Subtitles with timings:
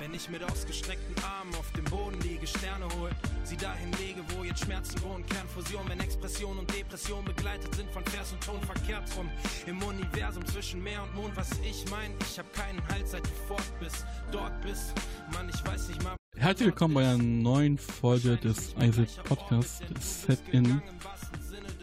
[0.00, 3.10] Wenn ich mit ausgestreckten Armen auf dem Boden liege, Sterne hol,
[3.44, 8.02] sie dahin lege, wo jetzt Schmerzen wohnen, Kernfusion, wenn Expression und Depression begleitet sind von
[8.06, 9.28] Vers und Ton verkehrt rum.
[9.66, 13.30] Im Universum zwischen Meer und Mond, was ich mein, ich hab keinen Halt, seit du
[13.46, 14.94] fort bist, dort bist.
[15.34, 16.16] Mann, ich weiß nicht mal.
[16.34, 19.82] Herzlich willkommen bei einer neuen Folge des Isaac Podcasts,
[20.22, 20.80] Set-In.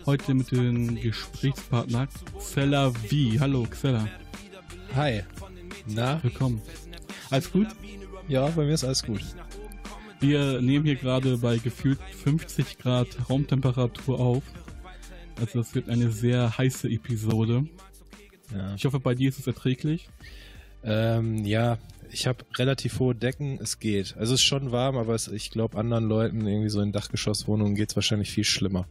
[0.08, 2.08] Heute mit dem Gesprächspartner
[2.40, 3.40] Xella V.
[3.40, 4.08] Hallo Xella.
[4.96, 5.22] Hi.
[5.86, 6.20] Na?
[6.24, 6.64] Willkommen.
[7.30, 7.68] Alles gut?
[8.28, 9.22] Ja, bei mir ist alles gut.
[10.20, 14.44] Wir nehmen hier gerade bei gefühlt 50 Grad Raumtemperatur auf.
[15.40, 17.68] Also das wird eine sehr heiße Episode.
[18.54, 18.76] Ja.
[18.76, 20.10] Ich hoffe, bei dir ist es erträglich.
[20.84, 21.78] Ähm, ja,
[22.12, 24.16] ich habe relativ hohe Decken, es geht.
[24.18, 27.76] Also es ist schon warm, aber es, ich glaube, anderen Leuten irgendwie so in Dachgeschosswohnungen
[27.76, 28.88] geht es wahrscheinlich viel schlimmer.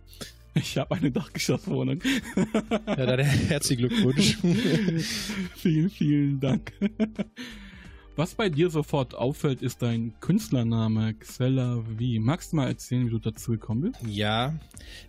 [0.55, 2.01] Ich habe eine Dachgeschosswohnung.
[2.87, 4.39] ja, dann herzlichen Glückwunsch.
[5.57, 6.73] vielen, vielen Dank.
[8.17, 12.21] Was bei dir sofort auffällt, ist dein Künstlername Xella V.
[12.21, 13.97] Magst du mal erzählen, wie du dazu gekommen bist?
[14.07, 14.55] Ja,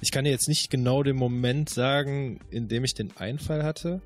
[0.02, 4.02] ich kann dir jetzt nicht genau den Moment sagen, in dem ich den Einfall hatte,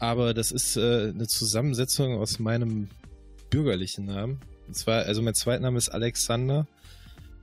[0.00, 2.88] aber das ist äh, eine Zusammensetzung aus meinem
[3.50, 4.40] bürgerlichen Namen.
[4.66, 6.66] Und zwar, also mein Zweitname ist Alexander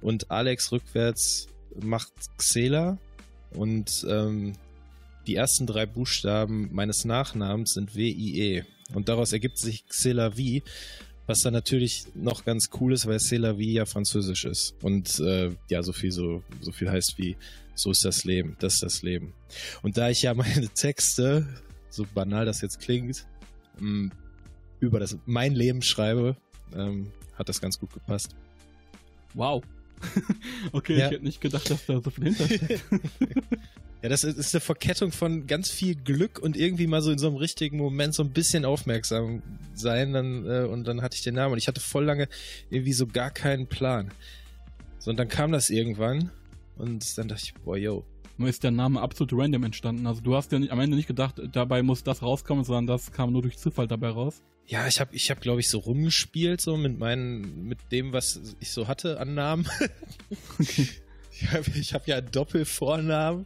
[0.01, 1.47] und Alex rückwärts
[1.81, 2.97] macht Xela
[3.51, 4.57] und ähm,
[5.25, 8.65] die ersten drei Buchstaben meines Nachnamens sind W-I-E.
[8.93, 10.63] Und daraus ergibt sich Xelavi,
[11.27, 14.75] was dann natürlich noch ganz cool ist, weil Xelavi ja französisch ist.
[14.81, 17.35] Und äh, ja, so viel, so, so viel heißt wie
[17.73, 19.33] so ist das Leben, das ist das Leben.
[19.81, 21.47] Und da ich ja meine Texte,
[21.89, 23.25] so banal das jetzt klingt,
[23.79, 24.11] ähm,
[24.79, 26.37] über das mein Leben schreibe,
[26.73, 28.35] ähm, hat das ganz gut gepasst.
[29.33, 29.63] Wow.
[30.71, 31.05] okay, ja.
[31.05, 32.83] ich hätte nicht gedacht, dass da so viel hintersteckt.
[34.05, 37.25] Ja, das ist eine Verkettung von ganz viel Glück und irgendwie mal so in so
[37.25, 39.41] einem richtigen Moment so ein bisschen aufmerksam
[39.73, 40.13] sein.
[40.13, 42.29] Dann, äh, und dann hatte ich den Namen und ich hatte voll lange
[42.69, 44.11] irgendwie so gar keinen Plan.
[44.99, 46.29] So, und dann kam das irgendwann
[46.77, 48.05] und dann dachte ich, boah, yo.
[48.37, 50.05] Nur ist der Name absolut random entstanden.
[50.05, 53.11] Also du hast ja nicht, am Ende nicht gedacht, dabei muss das rauskommen, sondern das
[53.11, 54.43] kam nur durch Zufall dabei raus.
[54.67, 58.55] Ja, ich habe, ich hab, glaube ich, so rumgespielt so mit meinen, mit dem, was
[58.59, 59.67] ich so hatte an Namen.
[60.59, 60.89] okay.
[61.37, 63.45] Ich habe hab ja Doppelvornamen.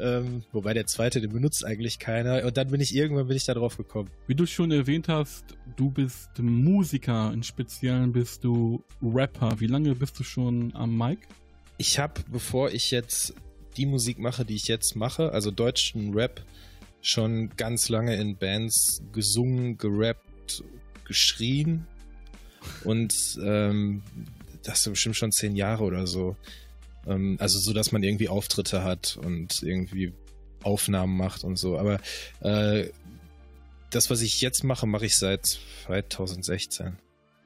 [0.00, 2.44] Ähm, wobei der zweite, den benutzt eigentlich keiner.
[2.44, 4.10] Und dann bin ich irgendwann bin ich da drauf gekommen.
[4.26, 5.44] Wie du schon erwähnt hast,
[5.76, 9.60] du bist Musiker, im Speziellen bist du Rapper.
[9.60, 11.18] Wie lange bist du schon am Mic?
[11.78, 13.34] Ich habe, bevor ich jetzt
[13.76, 16.44] die Musik mache, die ich jetzt mache, also deutschen Rap,
[17.00, 20.64] schon ganz lange in Bands gesungen, gerappt,
[21.04, 21.86] geschrien.
[22.84, 24.02] Und ähm,
[24.64, 26.36] das sind bestimmt schon zehn Jahre oder so.
[27.08, 30.12] Ähm, also so, dass man irgendwie Auftritte hat und irgendwie
[30.62, 31.78] Aufnahmen macht und so.
[31.78, 32.00] Aber
[32.40, 32.88] äh,
[33.90, 36.96] das, was ich jetzt mache, mache ich seit 2016.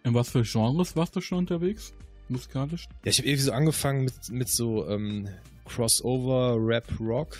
[0.05, 1.93] In was für Genres warst du schon unterwegs?
[2.29, 2.89] Musikalisch?
[3.05, 5.29] Ja, ich habe irgendwie so angefangen mit, mit so ähm,
[5.65, 7.39] Crossover, Rap, Rock.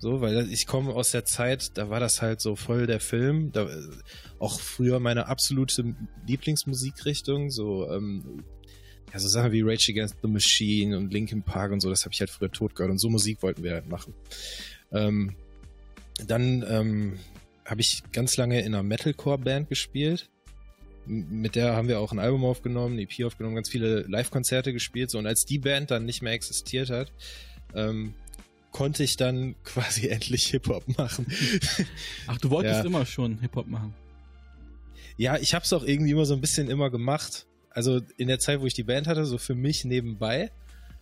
[0.00, 3.50] So, weil ich komme aus der Zeit, da war das halt so voll der Film.
[3.50, 3.82] Da, äh,
[4.38, 5.96] auch früher meine absolute
[6.26, 8.44] Lieblingsmusikrichtung, so ähm,
[9.12, 12.12] ja, so Sachen wie Rage Against the Machine und Linkin Park und so, das habe
[12.12, 14.14] ich halt früher tot gehört und so Musik wollten wir halt machen.
[14.92, 15.34] Ähm,
[16.26, 17.18] dann ähm,
[17.64, 20.28] habe ich ganz lange in einer Metalcore-Band gespielt.
[21.06, 25.10] Mit der haben wir auch ein Album aufgenommen, eine EP aufgenommen, ganz viele Live-Konzerte gespielt.
[25.10, 27.12] So, und als die Band dann nicht mehr existiert hat,
[27.74, 28.14] ähm,
[28.72, 31.26] konnte ich dann quasi endlich Hip-Hop machen.
[32.26, 32.84] Ach, du wolltest ja.
[32.84, 33.94] immer schon Hip-Hop machen?
[35.16, 37.47] Ja, ich habe es auch irgendwie immer so ein bisschen immer gemacht
[37.78, 40.50] also in der Zeit, wo ich die Band hatte, so für mich nebenbei,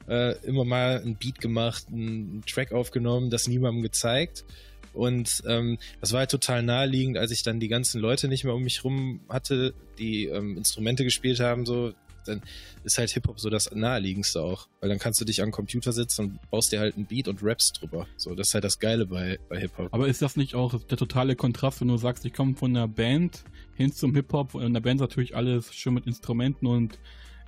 [0.09, 4.44] äh, immer mal ein Beat gemacht, einen Track aufgenommen, das niemandem gezeigt.
[4.92, 8.53] Und ähm, das war halt total naheliegend, als ich dann die ganzen Leute nicht mehr
[8.53, 11.94] um mich rum hatte, die ähm, Instrumente gespielt haben, so,
[12.26, 12.42] dann
[12.84, 14.69] ist halt Hip-Hop so das naheliegendste auch.
[14.81, 17.42] Weil dann kannst du dich am Computer sitzen und baust dir halt ein Beat und
[17.42, 18.06] rappst drüber.
[18.19, 19.88] So, das ist halt das Geile bei, bei Hip-Hop.
[19.92, 22.86] Aber ist das nicht auch der totale Kontrast, wenn du sagst, ich komme von einer
[22.86, 23.44] Band
[23.76, 26.98] hin zum Hip-Hop in der Band natürlich alles schön mit Instrumenten und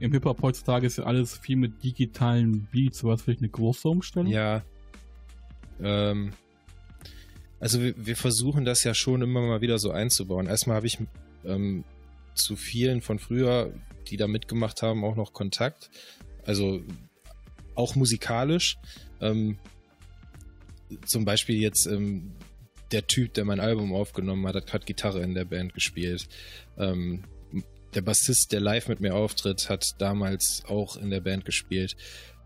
[0.00, 3.03] im Hip-Hop heutzutage ist ja alles viel mit digitalen Beats.
[3.03, 4.31] War das vielleicht eine große Umstellung?
[4.31, 4.62] Ja.
[5.81, 6.32] Ähm,
[7.58, 10.47] also wir, wir, versuchen das ja schon immer mal wieder so einzubauen.
[10.47, 10.99] Erstmal habe ich
[11.44, 11.85] ähm,
[12.35, 13.73] zu vielen von früher,
[14.08, 15.91] die da mitgemacht haben, auch noch Kontakt.
[16.44, 16.81] Also
[17.75, 18.76] auch musikalisch.
[19.20, 19.58] Ähm,
[21.05, 22.32] zum Beispiel jetzt ähm,
[22.93, 26.29] der Typ, der mein Album aufgenommen hat, hat Gitarre in der Band gespielt.
[26.79, 27.25] Ähm,
[27.94, 31.96] der Bassist, der live mit mir auftritt, hat damals auch in der Band gespielt.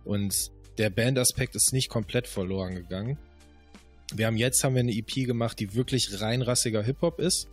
[0.05, 0.35] Und
[0.79, 3.19] der Bandaspekt ist nicht komplett verloren gegangen.
[4.15, 7.49] Wir haben jetzt haben wir eine EP gemacht, die wirklich reinrassiger Hip-Hop ist.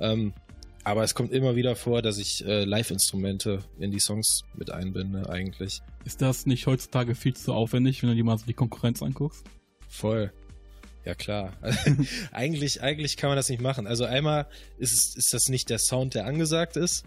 [0.00, 0.32] Ähm,
[0.84, 5.30] Aber es kommt immer wieder vor, dass ich äh, Live-Instrumente in die Songs mit einbinde,
[5.30, 5.80] eigentlich.
[6.04, 9.44] Ist das nicht heutzutage viel zu aufwendig, wenn du dir mal so die Konkurrenz anguckst?
[9.88, 10.30] Voll.
[11.04, 11.52] Ja, klar.
[12.32, 13.86] eigentlich, eigentlich kann man das nicht machen.
[13.86, 14.46] Also einmal
[14.78, 17.04] ist, ist das nicht der Sound, der angesagt ist.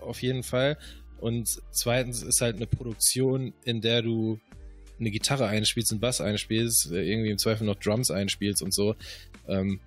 [0.00, 0.78] Auf jeden Fall.
[1.20, 4.40] Und zweitens ist halt eine Produktion, in der du
[4.98, 8.96] eine Gitarre einspielst, einen Bass einspielst, irgendwie im Zweifel noch Drums einspielst und so.
[9.46, 9.80] Ähm,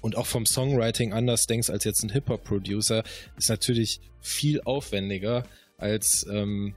[0.00, 3.02] und auch vom Songwriting anders denkst als jetzt ein Hip-Hop-Producer,
[3.36, 5.44] ist natürlich viel aufwendiger
[5.78, 6.74] als ähm,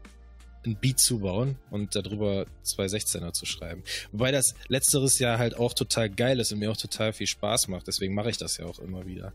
[0.66, 3.84] ein Beat zu bauen und darüber zwei 16er zu schreiben.
[4.12, 7.68] Wobei das letzteres ja halt auch total geil ist und mir auch total viel Spaß
[7.70, 7.88] macht.
[7.88, 9.34] Deswegen mache ich das ja auch immer wieder.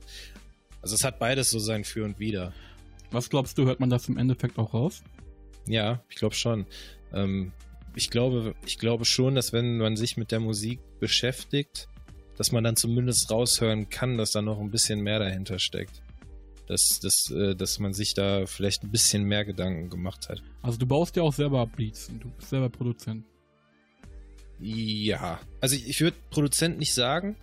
[0.83, 2.53] Also es hat beides so sein Für und Wider.
[3.11, 5.03] Was glaubst du, hört man das im Endeffekt auch raus?
[5.67, 6.67] Ja, ich glaube schon.
[7.13, 7.53] Ähm,
[7.95, 11.89] ich glaube, ich glaube schon, dass wenn man sich mit der Musik beschäftigt,
[12.37, 16.03] dass man dann zumindest raushören kann, dass da noch ein bisschen mehr dahinter steckt.
[16.67, 20.43] Dass, dass, äh, dass man sich da vielleicht ein bisschen mehr Gedanken gemacht hat.
[20.63, 23.27] Also du baust ja auch selber Beats und du bist selber Produzent.
[24.61, 27.37] Ja, also ich, ich würde Produzent nicht sagen,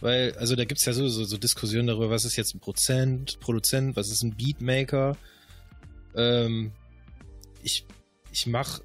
[0.00, 2.60] weil, also da gibt es ja so, so, so, Diskussionen darüber, was ist jetzt ein
[2.60, 5.16] Prozent, Produzent, was ist ein Beatmaker.
[6.14, 6.72] Ähm,
[7.64, 7.84] ich
[8.30, 8.82] ich mache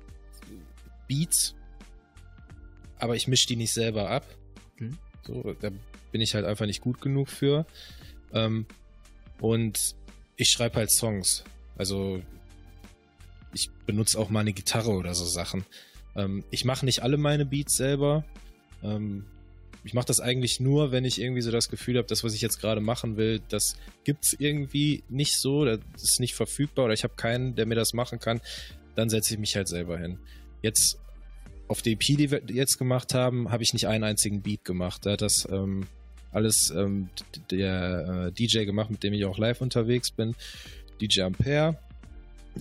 [1.08, 1.56] Beats,
[2.98, 4.26] aber ich mische die nicht selber ab.
[4.80, 4.98] Mhm.
[5.26, 5.70] So, da
[6.12, 7.66] bin ich halt einfach nicht gut genug für.
[8.34, 8.66] Ähm,
[9.40, 9.96] und
[10.36, 11.44] ich schreibe halt Songs.
[11.78, 12.22] Also
[13.54, 15.66] ich benutze auch mal eine Gitarre oder so Sachen.
[16.16, 18.24] Ähm, ich mache nicht alle meine Beats selber.
[18.84, 19.26] Ähm,
[19.84, 22.42] ich mache das eigentlich nur, wenn ich irgendwie so das Gefühl habe, das, was ich
[22.42, 23.76] jetzt gerade machen will, das
[24.06, 27.94] gibt's irgendwie nicht so, das ist nicht verfügbar oder ich habe keinen, der mir das
[27.94, 28.40] machen kann.
[28.96, 30.20] Dann setze ich mich halt selber hin.
[30.62, 31.00] Jetzt
[31.68, 35.06] auf der EP, die wir jetzt gemacht haben, habe ich nicht einen einzigen Beat gemacht.
[35.06, 35.88] Da hat das ähm,
[36.34, 37.10] alles ähm,
[37.50, 40.36] der äh, DJ gemacht, mit dem ich auch live unterwegs bin.
[41.00, 41.78] DJ Ampere.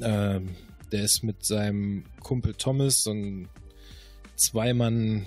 [0.00, 0.54] Ähm,
[0.90, 3.48] der ist mit seinem Kumpel Thomas, so ein
[4.36, 5.24] Zweimann-Team,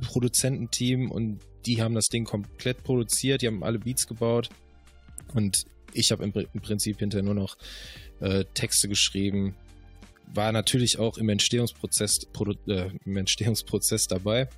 [0.00, 4.48] Produzententeam und die haben das Ding komplett produziert, die haben alle Beats gebaut
[5.34, 7.56] und ich habe im, im, Prinzip hinterher nur noch
[8.20, 9.54] äh, Texte geschrieben,
[10.34, 12.20] war natürlich auch im Entstehungsprozess,
[12.66, 14.48] äh, im Entstehungsprozess dabei.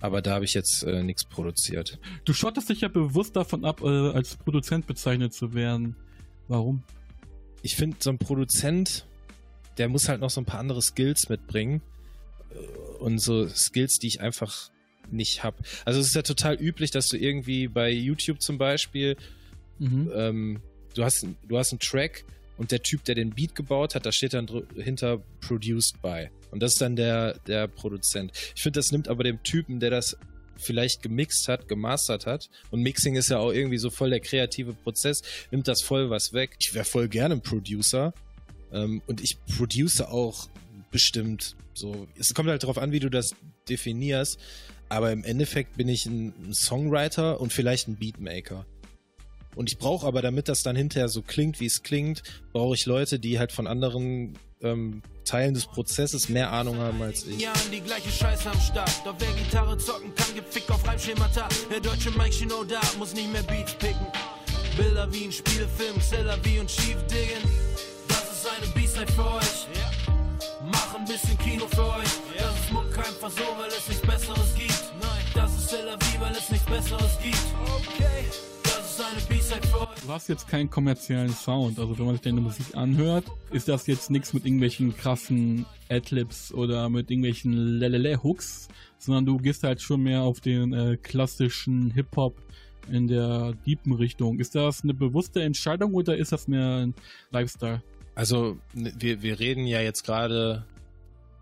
[0.00, 1.98] Aber da habe ich jetzt äh, nichts produziert.
[2.24, 5.96] Du schottest dich ja bewusst davon ab, äh, als Produzent bezeichnet zu werden.
[6.46, 6.82] Warum?
[7.62, 9.06] Ich finde, so ein Produzent,
[9.76, 11.82] der muss halt noch so ein paar andere Skills mitbringen.
[12.50, 14.70] Äh, und so Skills, die ich einfach
[15.10, 15.56] nicht habe.
[15.84, 19.16] Also es ist ja total üblich, dass du irgendwie bei YouTube zum Beispiel,
[19.78, 20.10] mhm.
[20.14, 20.60] ähm,
[20.94, 22.24] du, hast, du hast einen Track
[22.58, 26.28] und der Typ, der den Beat gebaut hat, da steht dann hinter Produced by.
[26.50, 28.32] Und das ist dann der, der Produzent.
[28.54, 30.16] Ich finde, das nimmt aber dem Typen, der das
[30.56, 32.50] vielleicht gemixt hat, gemastert hat.
[32.70, 36.32] Und Mixing ist ja auch irgendwie so voll der kreative Prozess, nimmt das voll was
[36.32, 36.56] weg.
[36.58, 38.12] Ich wäre voll gerne ein Producer.
[38.72, 40.48] Ähm, und ich produce auch
[40.90, 42.08] bestimmt so.
[42.18, 43.34] Es kommt halt darauf an, wie du das
[43.68, 44.38] definierst.
[44.88, 48.66] Aber im Endeffekt bin ich ein, ein Songwriter und vielleicht ein Beatmaker.
[49.58, 52.22] Und ich brauche aber, damit das dann hinterher so klingt, wie es klingt,
[52.52, 57.26] brauche ich Leute, die halt von anderen ähm, Teilen des Prozesses mehr Ahnung haben als
[57.26, 57.40] ich.
[57.40, 59.02] Ja, die gleiche Scheiße am Start.
[59.04, 61.48] Doch wer Gitarre zocken kann, gibt Fick auf Reimschemata.
[61.72, 64.06] Der deutsche Mike Chino da, muss nicht mehr Beats picken.
[64.76, 67.42] Bilder wie ein Spielfilm, Zeller wie und Schief diggen.
[68.06, 69.66] Das ist eine B-Side für euch.
[70.70, 72.08] Mach ein bisschen Kino für euch.
[72.38, 74.84] Das ist Muck einfach so, weil es nichts Besseres gibt.
[75.00, 77.42] Nein, das ist Tel Aviv, weil es nichts Besseres gibt.
[77.64, 78.57] Okay.
[80.04, 81.78] Du hast jetzt keinen kommerziellen Sound.
[81.78, 86.52] Also wenn man sich deine Musik anhört, ist das jetzt nichts mit irgendwelchen krassen Adlibs
[86.52, 92.36] oder mit irgendwelchen Lelele-Hooks, sondern du gehst halt schon mehr auf den äh, klassischen Hip-Hop
[92.90, 94.40] in der deepen Richtung.
[94.40, 96.94] Ist das eine bewusste Entscheidung oder ist das mehr ein
[97.30, 97.82] Lifestyle?
[98.14, 100.64] Also wir, wir reden ja jetzt gerade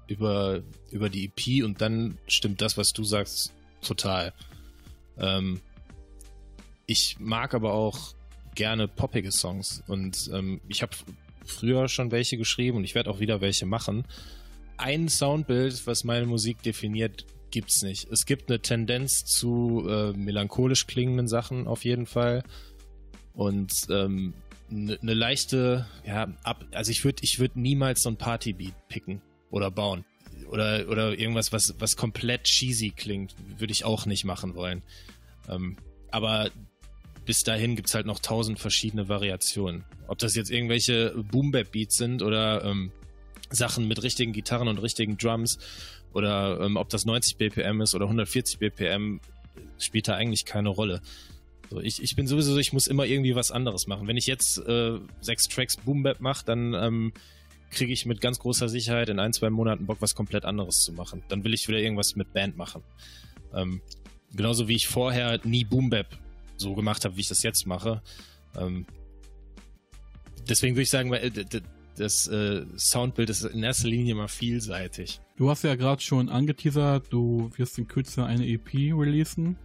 [0.09, 4.33] über, über die EP und dann stimmt das, was du sagst, total.
[5.19, 5.61] Ähm,
[6.87, 8.15] ich mag aber auch
[8.55, 10.97] gerne poppige Songs und ähm, ich habe
[11.45, 14.05] früher schon welche geschrieben und ich werde auch wieder welche machen.
[14.79, 18.11] Ein Soundbild, was meine Musik definiert, gibt's nicht.
[18.11, 22.43] Es gibt eine Tendenz zu äh, melancholisch klingenden Sachen auf jeden Fall
[23.33, 24.35] und ähm,
[24.71, 29.23] eine ne leichte, ja, ab, also ich würde ich würde niemals so ein Partybeat picken
[29.51, 30.05] oder bauen
[30.51, 34.83] oder oder irgendwas, was was komplett cheesy klingt, würde ich auch nicht machen wollen.
[35.49, 35.77] Ähm,
[36.11, 36.51] aber
[37.27, 39.85] bis dahin gibt es halt noch tausend verschiedene Variationen.
[40.07, 42.93] Ob das jetzt irgendwelche Boom-Bap-Beats sind oder ähm,
[43.51, 45.59] Sachen mit richtigen Gitarren und richtigen Drums
[46.13, 49.21] oder ähm, ob das 90 BPM ist oder 140 BPM,
[49.79, 51.03] spielt da eigentlich keine Rolle.
[51.69, 54.07] So, ich, ich bin sowieso, ich muss immer irgendwie was anderes machen.
[54.07, 57.13] Wenn ich jetzt äh, sechs Tracks Boom Bap mache, dann ähm,
[57.71, 60.93] kriege ich mit ganz großer Sicherheit in ein, zwei Monaten Bock, was komplett anderes zu
[60.93, 61.25] machen.
[61.29, 62.83] Dann will ich wieder irgendwas mit Band machen.
[63.53, 63.81] Ähm,
[64.33, 66.19] genauso wie ich vorher nie Boom Bap
[66.57, 68.03] so gemacht habe, wie ich das jetzt mache.
[68.59, 68.87] Ähm,
[70.49, 71.45] deswegen würde ich sagen, weil, äh,
[71.97, 75.21] das äh, Soundbild ist in erster Linie mal vielseitig.
[75.37, 79.57] Du hast ja gerade schon angeteasert, du wirst in Kürze eine EP releasen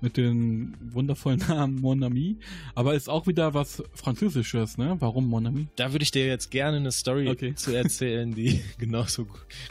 [0.00, 2.36] mit dem wundervollen Namen Mon Ami.
[2.74, 4.96] Aber ist auch wieder was Französisches, ne?
[5.00, 5.68] Warum Mon Ami?
[5.76, 7.54] Da würde ich dir jetzt gerne eine Story okay.
[7.54, 9.26] zu erzählen, die genauso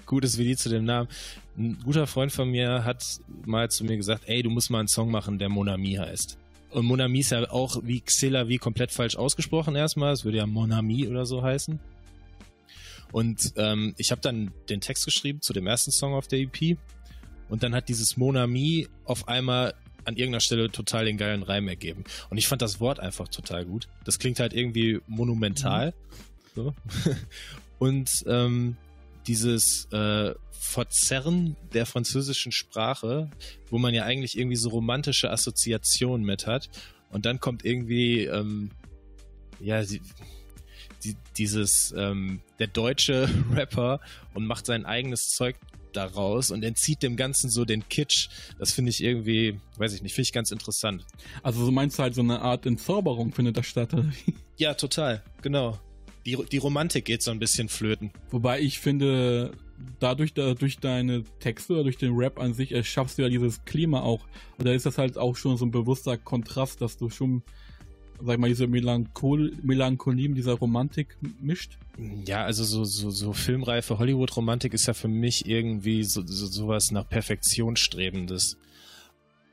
[0.05, 1.10] gut ist wie die zu dem Namen.
[1.58, 3.03] Ein guter Freund von mir hat
[3.46, 6.38] mal zu mir gesagt, ey, du musst mal einen Song machen, der Mon Ami heißt.
[6.72, 10.13] Und Mon Ami ist ja auch wie Xela wie komplett falsch ausgesprochen erstmal.
[10.13, 11.79] Es würde ja Mon Ami oder so heißen.
[13.12, 16.77] Und ähm, ich habe dann den Text geschrieben zu dem ersten Song auf der EP.
[17.48, 21.67] Und dann hat dieses Mon Ami auf einmal an irgendeiner Stelle total den geilen Reim
[21.67, 22.03] ergeben.
[22.29, 23.88] Und ich fand das Wort einfach total gut.
[24.03, 25.91] Das klingt halt irgendwie monumental.
[25.91, 25.93] Mhm.
[26.55, 26.74] So.
[27.79, 28.77] Und ähm,
[29.27, 33.29] dieses äh, Verzerren der französischen Sprache,
[33.70, 36.70] wo man ja eigentlich irgendwie so romantische Assoziationen mit hat.
[37.12, 38.72] Und dann kommt irgendwie, ähm,
[39.60, 40.01] ja, die,
[41.03, 44.00] die, dieses, ähm, der deutsche Rapper
[44.34, 45.55] und macht sein eigenes Zeug
[45.94, 48.27] daraus und entzieht dem Ganzen so den Kitsch.
[48.60, 51.05] Das finde ich irgendwie, weiß ich nicht, finde ich ganz interessant.
[51.44, 53.89] Also so meinst du halt so eine Art Entzauberung findet da statt?
[54.58, 55.79] Ja, total, genau.
[56.25, 58.12] Die, die Romantik geht so ein bisschen flöten.
[58.32, 59.51] Wobei ich finde,
[60.00, 64.01] dadurch, durch deine Texte oder durch den Rap an sich, erschaffst du ja dieses Klima
[64.01, 64.25] auch.
[64.60, 67.44] Oder ist das halt auch schon so ein bewusster Kontrast, dass du schon
[68.24, 71.77] sag mal, diese Melanchol Melancholie mit dieser Romantik mischt?
[72.25, 76.91] Ja, also so, so, so filmreife Hollywood-Romantik ist ja für mich irgendwie so, so, sowas
[76.91, 78.58] nach Perfektion strebendes.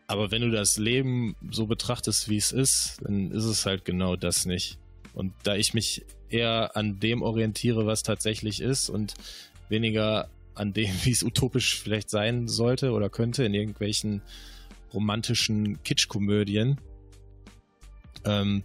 [0.07, 4.17] Aber wenn du das Leben so betrachtest, wie es ist, dann ist es halt genau
[4.17, 4.79] das nicht.
[5.14, 9.14] Und da ich mich eher an dem orientiere, was tatsächlich ist und
[9.68, 14.22] weniger an dem, wie es utopisch vielleicht sein sollte oder könnte in irgendwelchen
[14.92, 16.78] romantischen Kitschkomödien,
[18.24, 18.62] ähm,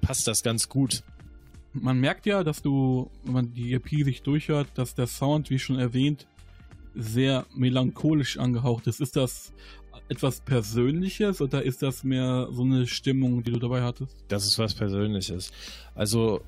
[0.00, 1.02] passt das ganz gut.
[1.72, 5.58] Man merkt ja, dass du, wenn man die EP sich durchhört, dass der Sound, wie
[5.58, 6.26] schon erwähnt,
[6.94, 9.00] sehr melancholisch angehaucht ist.
[9.00, 9.52] Ist das
[10.10, 14.16] etwas Persönliches oder ist das mehr so eine Stimmung, die du dabei hattest?
[14.28, 15.52] Das ist was Persönliches.
[15.94, 16.42] Also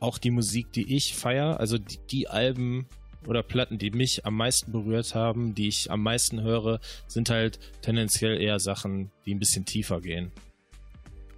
[0.00, 2.86] auch die Musik, die ich feiere, also die, die Alben
[3.26, 7.58] oder Platten, die mich am meisten berührt haben, die ich am meisten höre, sind halt
[7.80, 10.30] tendenziell eher Sachen, die ein bisschen tiefer gehen.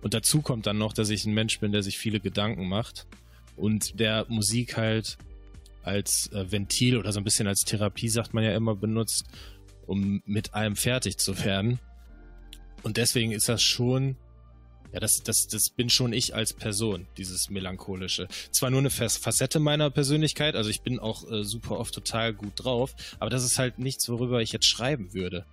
[0.02, 3.06] Und dazu kommt dann noch, dass ich ein Mensch bin, der sich viele Gedanken macht
[3.56, 5.16] und der Musik halt
[5.84, 9.26] als äh, Ventil oder so ein bisschen als Therapie, sagt man ja immer, benutzt,
[9.86, 11.78] um mit allem fertig zu werden.
[12.82, 14.16] Und deswegen ist das schon,
[14.92, 18.28] ja, das, das, das bin schon ich als Person, dieses Melancholische.
[18.50, 22.52] Zwar nur eine Facette meiner Persönlichkeit, also ich bin auch äh, super oft total gut
[22.56, 25.44] drauf, aber das ist halt nichts, worüber ich jetzt schreiben würde.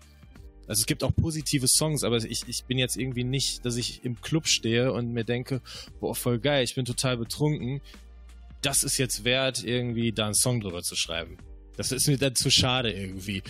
[0.67, 4.05] Also es gibt auch positive Songs, aber ich, ich bin jetzt irgendwie nicht, dass ich
[4.05, 5.61] im Club stehe und mir denke,
[5.99, 7.81] boah, voll geil, ich bin total betrunken.
[8.61, 11.37] Das ist jetzt wert, irgendwie da einen Song drüber zu schreiben.
[11.75, 13.43] Das ist mir dann zu schade irgendwie.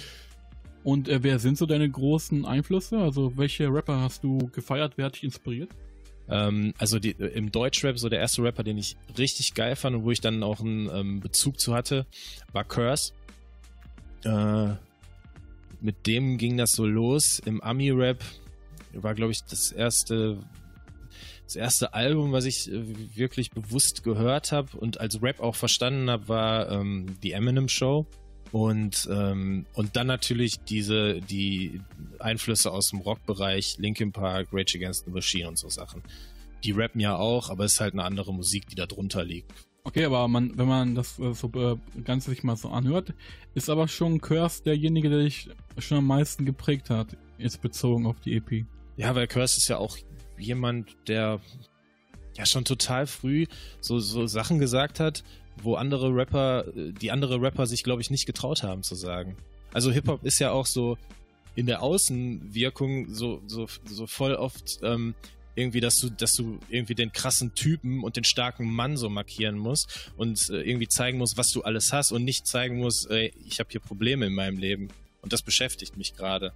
[0.83, 2.97] Und äh, wer sind so deine großen Einflüsse?
[2.97, 4.93] Also welche Rapper hast du gefeiert?
[4.97, 5.69] Wer hat dich inspiriert?
[6.29, 10.03] Ähm, also die, im Deutschrap, so der erste Rapper, den ich richtig geil fand und
[10.03, 12.05] wo ich dann auch einen ähm, Bezug zu hatte,
[12.51, 13.13] war Curse.
[14.23, 14.75] Äh,
[15.81, 18.23] mit dem ging das so los im Ami-Rap.
[18.93, 20.39] War, glaube ich, das erste,
[21.45, 26.09] das erste Album, was ich äh, wirklich bewusst gehört habe und als Rap auch verstanden
[26.09, 28.05] habe, war ähm, die Eminem Show.
[28.53, 31.81] Und, ähm, und dann natürlich diese, die
[32.19, 36.03] Einflüsse aus dem Rockbereich, Linkin Park, Rage Against the Machine und so Sachen.
[36.63, 39.51] Die rappen ja auch, aber es ist halt eine andere Musik, die da drunter liegt.
[39.85, 43.15] Okay, aber man, wenn man das äh, so äh, Ganze sich mal so anhört,
[43.55, 48.19] ist aber schon Curse derjenige, der dich schon am meisten geprägt hat, jetzt bezogen auf
[48.19, 48.65] die EP.
[48.97, 49.97] Ja, weil Curse ist ja auch
[50.37, 51.41] jemand, der
[52.37, 53.47] ja schon total früh
[53.81, 55.23] so, so Sachen gesagt hat,
[55.61, 59.37] wo andere Rapper, die andere Rapper sich, glaube ich, nicht getraut haben zu sagen.
[59.73, 60.97] Also Hip-Hop ist ja auch so
[61.55, 65.13] in der Außenwirkung so, so, so voll oft ähm,
[65.55, 69.57] irgendwie, dass du, dass du irgendwie den krassen Typen und den starken Mann so markieren
[69.57, 73.33] musst und äh, irgendwie zeigen musst, was du alles hast und nicht zeigen musst, ey,
[73.45, 74.87] ich habe hier Probleme in meinem Leben
[75.21, 76.53] und das beschäftigt mich gerade.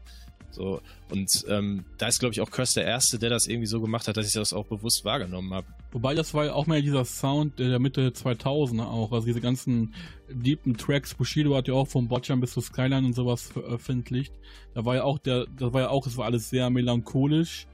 [0.52, 3.80] So und ähm, da ist glaube ich auch Curse der erste, der das irgendwie so
[3.80, 5.68] gemacht hat, dass ich das auch bewusst wahrgenommen habe.
[5.92, 9.94] Wobei das war ja auch mehr dieser Sound der Mitte 2000er auch, also diese ganzen
[10.30, 11.14] deepen Tracks.
[11.14, 14.34] Bushido hat ja auch vom Botchan bis zu Skyline und sowas veröffentlicht.
[14.74, 17.68] Da war ja auch der, das war ja auch, es war alles sehr melancholisch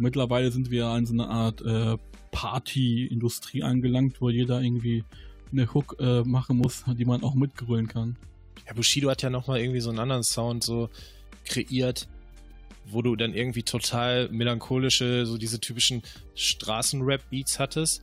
[0.00, 1.98] Mittlerweile sind wir an so einer Art äh,
[2.30, 5.04] Party-Industrie angelangt, wo jeder irgendwie
[5.52, 8.16] eine Hook äh, machen muss, die man auch mitgrölen kann.
[8.66, 10.88] Ja, Bushido hat ja nochmal irgendwie so einen anderen Sound so
[11.44, 12.08] kreiert,
[12.86, 16.02] wo du dann irgendwie total melancholische, so diese typischen
[16.34, 18.02] Straßenrap-Beats hattest,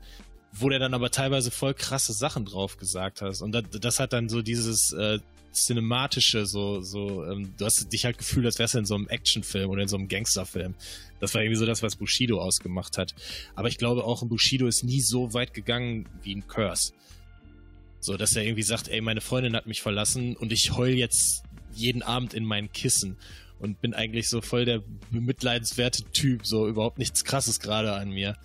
[0.54, 3.42] wo der dann aber teilweise voll krasse Sachen drauf gesagt hast.
[3.42, 5.20] Und das, das hat dann so dieses äh,
[5.58, 9.08] cinematische, so, so, ähm, du hast dich halt gefühlt, als wärst du in so einem
[9.08, 10.76] Actionfilm oder in so einem Gangsterfilm.
[11.20, 13.14] Das war irgendwie so das, was Bushido ausgemacht hat.
[13.56, 16.94] Aber ich glaube auch, ein Bushido ist nie so weit gegangen wie ein Curse.
[18.00, 21.44] So, dass er irgendwie sagt, ey, meine Freundin hat mich verlassen und ich heul jetzt
[21.78, 23.18] jeden Abend in mein Kissen
[23.60, 28.36] und bin eigentlich so voll der bemitleidenswerte Typ, so überhaupt nichts krasses gerade an mir.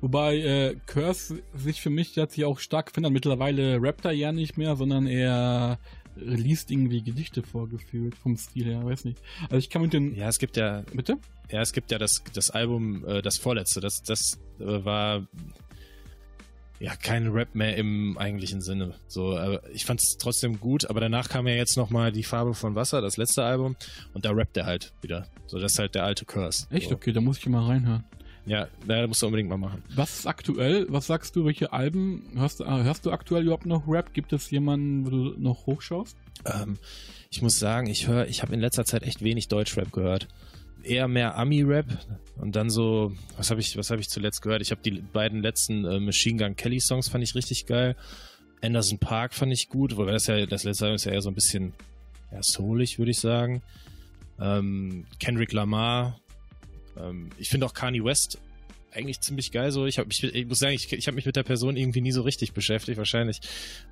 [0.00, 3.12] Wobei äh, Curse sich für mich jetzt ja auch stark findet.
[3.12, 5.78] Mittlerweile rappt er ja nicht mehr, sondern er
[6.16, 9.18] liest irgendwie Gedichte vorgefühlt vom Stil her, weiß nicht.
[9.44, 10.14] Also ich kann mit den.
[10.14, 10.82] Ja, es gibt ja.
[10.92, 11.18] Bitte?
[11.50, 15.26] Ja, es gibt ja das, das Album, äh, das vorletzte, das, das äh, war
[16.82, 18.94] ja kein Rap mehr im eigentlichen Sinne.
[19.06, 19.38] So,
[19.72, 23.00] ich fand es trotzdem gut, aber danach kam ja jetzt nochmal die Farbe von Wasser,
[23.00, 23.76] das letzte Album,
[24.14, 25.26] und da rappt er halt wieder.
[25.46, 26.66] So, das ist halt der alte Curse.
[26.70, 26.88] Echt?
[26.88, 26.94] So.
[26.96, 28.04] Okay, da muss ich mal reinhören.
[28.44, 29.84] Ja, da musst du unbedingt mal machen.
[29.94, 30.86] Was ist aktuell?
[30.88, 34.12] Was sagst du, welche Alben hörst, du- äh, hörst du aktuell überhaupt noch Rap?
[34.14, 36.16] Gibt es jemanden, wo du noch hochschaust?
[36.44, 36.76] Ähm,
[37.30, 40.26] ich muss sagen, ich höre, ich habe in letzter Zeit echt wenig Deutschrap gehört.
[40.84, 41.86] Eher mehr Ami-Rap
[42.36, 44.62] und dann so, was habe ich, was ich zuletzt gehört?
[44.62, 47.96] Ich habe die beiden letzten äh, Machine Gun Kelly Songs fand ich richtig geil.
[48.62, 51.30] Anderson Park fand ich gut, wobei das ja das letzte Album ist ja eher so
[51.30, 51.72] ein bisschen
[52.30, 53.62] ja, soulig, würde ich sagen.
[54.40, 56.20] Ähm, Kendrick Lamar.
[56.96, 58.38] Ähm, ich finde auch Kanye West
[58.92, 59.86] eigentlich ziemlich geil so.
[59.86, 62.12] Ich, hab mich, ich muss sagen, ich, ich habe mich mit der Person irgendwie nie
[62.12, 62.98] so richtig beschäftigt.
[62.98, 63.40] Wahrscheinlich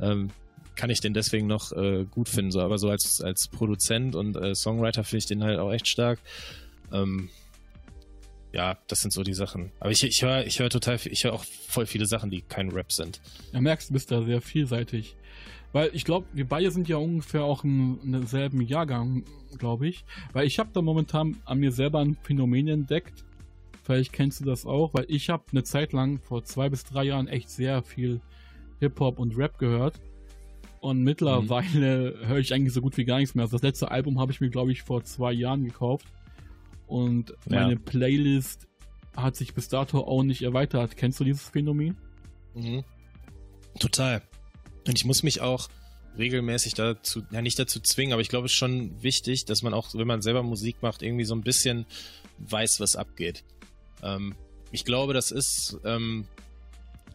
[0.01, 0.31] ähm,
[0.77, 2.51] kann ich den deswegen noch äh, gut finden.
[2.51, 5.89] So, aber so als, als Produzent und äh, Songwriter finde ich den halt auch echt
[5.89, 6.19] stark.
[6.93, 7.29] Ähm,
[8.53, 9.71] ja, das sind so die Sachen.
[9.79, 12.71] Aber ich, ich höre ich hör total ich höre auch voll viele Sachen, die kein
[12.71, 13.21] Rap sind.
[13.53, 15.17] Ja, merkst, du bist da sehr vielseitig.
[15.73, 19.25] Weil ich glaube, wir beide sind ja ungefähr auch im, im selben Jahrgang,
[19.57, 20.05] glaube ich.
[20.33, 23.25] Weil ich habe da momentan an mir selber ein Phänomen entdeckt.
[23.85, 27.05] Vielleicht kennst du das auch, weil ich habe eine Zeit lang, vor zwei bis drei
[27.05, 28.21] Jahren, echt sehr viel
[28.81, 30.01] Hip-Hop und Rap gehört.
[30.81, 33.45] Und mittlerweile höre ich eigentlich so gut wie gar nichts mehr.
[33.45, 36.07] Also das letzte Album habe ich mir, glaube ich, vor zwei Jahren gekauft.
[36.91, 37.61] Und Ja.
[37.63, 38.67] meine Playlist
[39.17, 40.97] hat sich bis dato auch nicht erweitert.
[40.97, 41.97] Kennst du dieses Phänomen?
[42.55, 42.85] Mhm.
[43.79, 44.23] Total.
[44.87, 45.69] Und ich muss mich auch
[46.19, 49.73] regelmäßig dazu, ja nicht dazu zwingen, aber ich glaube, es ist schon wichtig, dass man
[49.73, 51.87] auch, wenn man selber Musik macht, irgendwie so ein bisschen
[52.39, 53.45] weiß, was abgeht.
[54.03, 54.35] Ähm,
[54.73, 56.27] ich glaube, das ist, ähm,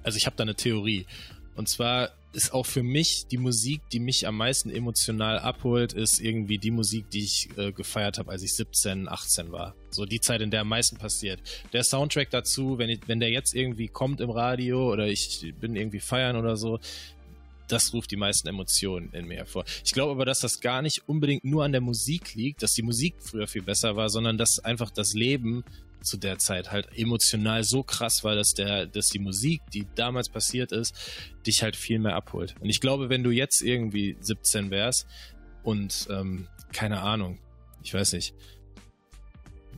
[0.04, 1.06] also ich habe da eine Theorie.
[1.56, 6.20] Und zwar ist auch für mich die Musik, die mich am meisten emotional abholt, ist
[6.20, 9.74] irgendwie die Musik, die ich äh, gefeiert habe, als ich 17, 18 war.
[9.90, 11.40] So die Zeit, in der am meisten passiert.
[11.72, 15.76] Der Soundtrack dazu, wenn, ich, wenn der jetzt irgendwie kommt im Radio oder ich bin
[15.76, 16.80] irgendwie feiern oder so,
[17.68, 19.66] das ruft die meisten Emotionen in mir hervor.
[19.84, 22.84] Ich glaube aber, dass das gar nicht unbedingt nur an der Musik liegt, dass die
[22.84, 25.64] Musik früher viel besser war, sondern dass einfach das Leben
[26.06, 30.30] zu der Zeit halt emotional so krass war, dass der, dass die Musik, die damals
[30.30, 30.96] passiert ist,
[31.46, 32.56] dich halt viel mehr abholt.
[32.60, 35.08] Und ich glaube, wenn du jetzt irgendwie 17 wärst
[35.64, 37.40] und ähm, keine Ahnung,
[37.84, 38.34] ich weiß nicht,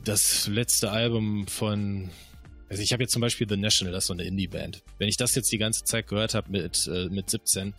[0.04, 2.10] das letzte Album von
[2.68, 4.82] also ich habe jetzt zum Beispiel The National, das ist so eine Indie-Band.
[4.98, 7.74] Wenn ich das jetzt die ganze Zeit gehört habe mit, äh, mit 17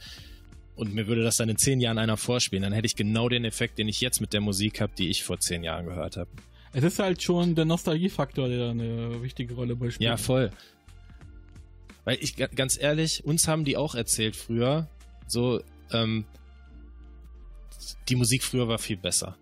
[0.75, 3.45] und mir würde das dann in 10 Jahren einer vorspielen, dann hätte ich genau den
[3.45, 6.29] Effekt, den ich jetzt mit der Musik habe, die ich vor 10 Jahren gehört habe.
[6.73, 10.01] Es ist halt schon der Nostalgiefaktor, der eine wichtige Rolle bei spielt.
[10.07, 10.51] Ja, voll.
[12.05, 14.87] Weil ich, ga- ganz ehrlich, uns haben die auch erzählt früher,
[15.27, 16.25] so, ähm,
[18.07, 19.37] die Musik früher war viel besser.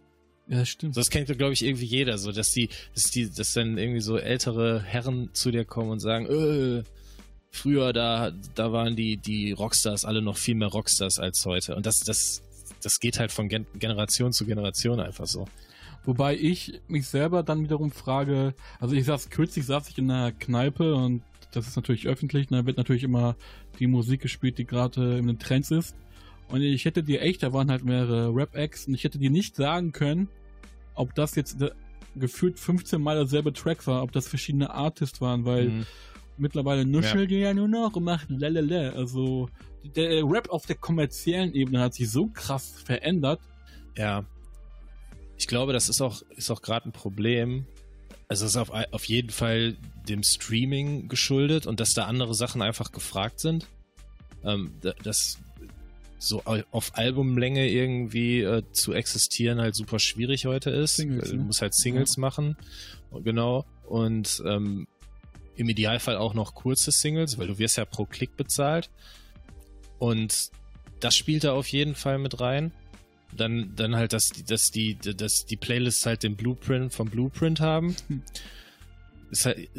[0.47, 0.95] ja stimmt.
[0.95, 4.01] So, das kennt, glaube ich, irgendwie jeder, so, dass die, dass die, dass dann irgendwie
[4.01, 6.83] so ältere Herren zu dir kommen und sagen, äh,
[7.51, 11.75] früher da, da waren die, die Rockstars alle noch viel mehr Rockstars als heute.
[11.75, 12.41] Und das, das,
[12.81, 15.45] das geht halt von Gen Generation zu Generation einfach so.
[16.05, 20.31] Wobei ich mich selber dann wiederum frage, also ich saß kürzlich saß ich in einer
[20.31, 23.35] Kneipe und das ist natürlich öffentlich, und da wird natürlich immer
[23.79, 25.95] die Musik gespielt, die gerade in den Trends ist.
[26.49, 29.55] Und ich hätte dir echt, da waren halt mehrere Rap-Acts und ich hätte dir nicht
[29.55, 30.29] sagen können,
[30.95, 31.71] ob das jetzt äh,
[32.15, 35.85] gefühlt 15 Mal derselbe Track war, ob das verschiedene Artists waren, weil Mhm.
[36.37, 38.91] mittlerweile nuschelt ihr ja nur noch und macht lalala.
[38.91, 39.49] Also
[39.95, 43.39] der Rap auf der kommerziellen Ebene hat sich so krass verändert.
[43.97, 44.25] Ja.
[45.37, 47.65] Ich glaube, das ist auch, ist auch gerade ein Problem.
[48.27, 49.77] Also es ist auf, auf jeden Fall
[50.09, 53.67] dem Streaming geschuldet und dass da andere Sachen einfach gefragt sind.
[54.43, 55.37] Ähm, da- dass
[56.19, 60.95] so au- auf Albumlänge irgendwie äh, zu existieren halt super schwierig heute ist.
[60.95, 61.43] Singles, du ne?
[61.43, 62.57] musst halt Singles machen.
[63.11, 63.65] Und Genau.
[63.87, 64.87] Und ähm,
[65.55, 68.89] im Idealfall auch noch kurze Singles, weil du wirst ja pro Klick bezahlt.
[69.99, 70.49] Und
[70.99, 72.71] das spielt da auf jeden Fall mit rein.
[73.35, 77.95] Dann, dann halt, dass, dass, die, dass die Playlists halt den Blueprint vom Blueprint haben.
[78.07, 78.21] Hm.
[79.29, 79.69] Ist halt,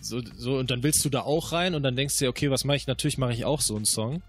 [0.00, 2.50] so, so, und dann willst du da auch rein und dann denkst du dir, okay,
[2.50, 2.86] was mache ich?
[2.86, 4.22] Natürlich mache ich auch so einen Song.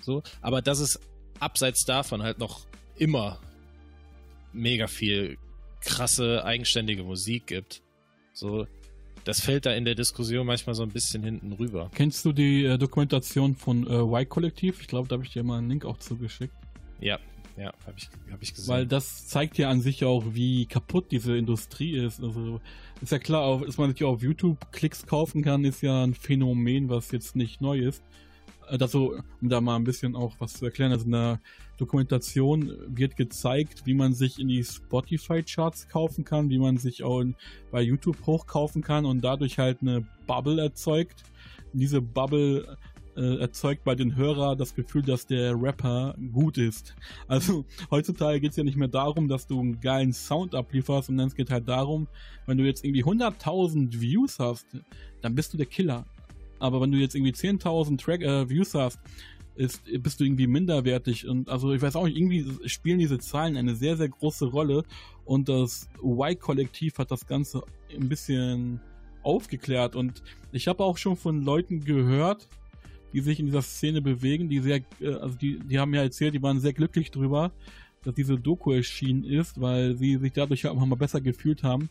[0.00, 0.98] So, aber dass es
[1.38, 3.38] abseits davon halt noch immer
[4.52, 5.36] mega viel
[5.80, 7.82] krasse, eigenständige Musik gibt.
[8.32, 8.66] So,
[9.24, 11.90] das fällt da in der Diskussion manchmal so ein bisschen hinten rüber.
[11.94, 14.80] Kennst du die äh, Dokumentation von äh, Y-Kollektiv?
[14.80, 16.54] Ich glaube, da habe ich dir mal einen Link auch zugeschickt.
[17.00, 17.18] Ja,
[17.56, 18.68] ja, habe ich, hab ich gesehen.
[18.68, 22.22] Weil das zeigt ja an sich auch, wie kaputt diese Industrie ist.
[22.22, 22.60] Also
[23.00, 26.88] ist ja klar, dass man sich auf YouTube Klicks kaufen kann, ist ja ein Phänomen,
[26.88, 28.02] was jetzt nicht neu ist.
[28.66, 31.40] Also, um da mal ein bisschen auch was zu erklären, also in der
[31.76, 37.24] Dokumentation wird gezeigt, wie man sich in die Spotify-Charts kaufen kann, wie man sich auch
[37.72, 41.24] bei YouTube hochkaufen kann und dadurch halt eine Bubble erzeugt.
[41.72, 42.76] Diese Bubble
[43.16, 46.94] äh, erzeugt bei den Hörern das Gefühl, dass der Rapper gut ist.
[47.28, 51.28] Also heutzutage geht es ja nicht mehr darum, dass du einen geilen Sound ablieferst, sondern
[51.28, 52.08] es geht halt darum,
[52.46, 54.66] wenn du jetzt irgendwie 100.000 Views hast,
[55.22, 56.06] dann bist du der Killer.
[56.58, 58.98] Aber wenn du jetzt irgendwie 10.000 Track äh, Views hast,
[59.56, 61.26] ist, bist du irgendwie minderwertig.
[61.26, 64.84] Und also ich weiß auch nicht, irgendwie spielen diese Zahlen eine sehr, sehr große Rolle.
[65.24, 67.62] Und das Y-Kollektiv hat das Ganze
[67.94, 68.80] ein bisschen
[69.22, 69.96] aufgeklärt.
[69.96, 72.48] Und ich habe auch schon von Leuten gehört,
[73.12, 76.34] die sich in dieser Szene bewegen, die sehr, äh, also die, die haben ja erzählt,
[76.34, 77.52] die waren sehr glücklich drüber,
[78.04, 81.90] dass diese Doku erschienen ist, weil sie sich dadurch auch mal besser gefühlt haben.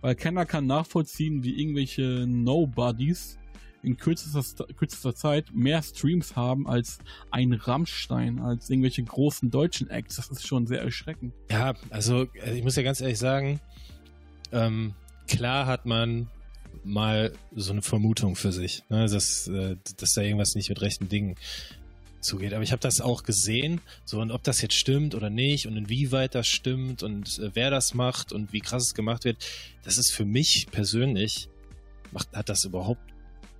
[0.00, 3.38] Weil keiner kann nachvollziehen, wie irgendwelche Nobodies
[3.82, 6.98] in kürzester, kürzester Zeit mehr Streams haben als
[7.30, 10.16] ein Rammstein, als irgendwelche großen deutschen Acts.
[10.16, 11.34] Das ist schon sehr erschreckend.
[11.50, 13.60] Ja, also äh, ich muss ja ganz ehrlich sagen,
[14.52, 14.94] ähm,
[15.28, 16.28] klar hat man
[16.84, 21.08] mal so eine Vermutung für sich, ne, dass, äh, dass da irgendwas nicht mit rechten
[21.08, 21.36] Dingen
[22.20, 22.52] zugeht.
[22.52, 25.76] Aber ich habe das auch gesehen, so und ob das jetzt stimmt oder nicht und
[25.76, 29.38] inwieweit das stimmt und äh, wer das macht und wie krass es gemacht wird,
[29.82, 31.48] das ist für mich persönlich
[32.12, 33.00] macht, hat das überhaupt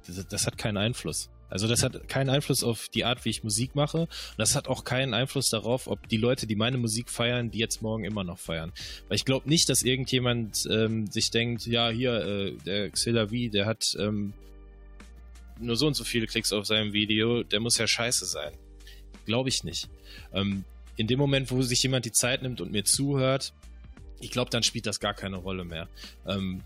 [0.07, 1.31] das, das hat keinen Einfluss.
[1.51, 3.99] Also das hat keinen Einfluss auf die Art, wie ich Musik mache.
[3.99, 7.59] Und das hat auch keinen Einfluss darauf, ob die Leute, die meine Musik feiern, die
[7.59, 8.73] jetzt morgen immer noch feiern.
[9.09, 12.91] Weil ich glaube nicht, dass irgendjemand ähm, sich denkt, ja, hier, äh, der
[13.29, 14.33] V, der hat ähm,
[15.59, 18.53] nur so und so viele Klicks auf seinem Video, der muss ja scheiße sein.
[19.27, 19.89] Glaube ich nicht.
[20.33, 20.65] Ähm,
[20.97, 23.53] in dem Moment, wo sich jemand die Zeit nimmt und mir zuhört,
[24.21, 25.89] ich glaube, dann spielt das gar keine Rolle mehr.
[26.27, 26.63] Ähm,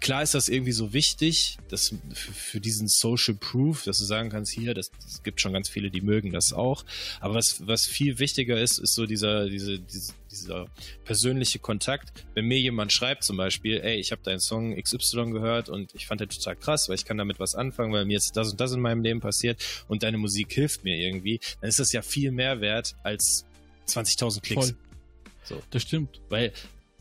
[0.00, 4.30] klar ist das irgendwie so wichtig, dass für, für, diesen Social Proof, dass du sagen
[4.30, 6.84] kannst, hier, das, das, gibt schon ganz viele, die mögen das auch.
[7.20, 10.66] Aber was, was viel wichtiger ist, ist so dieser, diese, diese, dieser
[11.04, 12.24] persönliche Kontakt.
[12.34, 16.06] Wenn mir jemand schreibt zum Beispiel, ey, ich habe deinen Song XY gehört und ich
[16.06, 18.60] fand den total krass, weil ich kann damit was anfangen, weil mir jetzt das und
[18.60, 22.02] das in meinem Leben passiert und deine Musik hilft mir irgendwie, dann ist das ja
[22.02, 23.44] viel mehr wert als
[23.86, 24.66] 20.000 Klicks.
[24.66, 24.76] Voll.
[25.44, 25.62] So.
[25.70, 26.20] Das stimmt.
[26.28, 26.52] Weil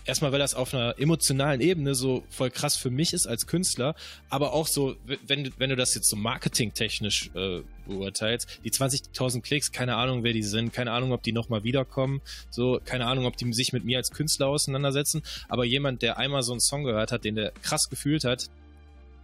[0.10, 3.95] erstmal, weil das auf einer emotionalen Ebene so voll krass für mich ist als Künstler,
[4.30, 4.95] aber auch so,
[5.26, 10.34] wenn, wenn du das jetzt so marketingtechnisch äh, beurteilst, die 20.000 Klicks, keine Ahnung, wer
[10.34, 13.86] die sind, keine Ahnung, ob die nochmal wiederkommen, so, keine Ahnung, ob die sich mit
[13.86, 17.52] mir als Künstler auseinandersetzen, aber jemand, der einmal so einen Song gehört hat, den der
[17.62, 18.50] krass gefühlt hat,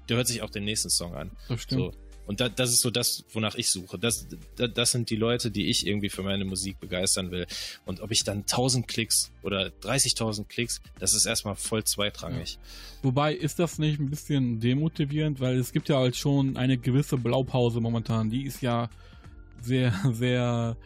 [0.07, 1.31] der hört sich auch den nächsten Song an.
[1.49, 1.81] Das stimmt.
[1.81, 2.04] So.
[2.27, 3.97] Und da, das ist so das, wonach ich suche.
[3.99, 7.45] Das, das, das sind die Leute, die ich irgendwie für meine Musik begeistern will.
[7.85, 12.53] Und ob ich dann 1000 Klicks oder 30.000 Klicks, das ist erstmal voll zweitrangig.
[12.53, 12.59] Ja.
[13.03, 15.39] Wobei, ist das nicht ein bisschen demotivierend?
[15.39, 18.29] Weil es gibt ja halt schon eine gewisse Blaupause momentan.
[18.29, 18.89] Die ist ja
[19.61, 20.77] sehr, sehr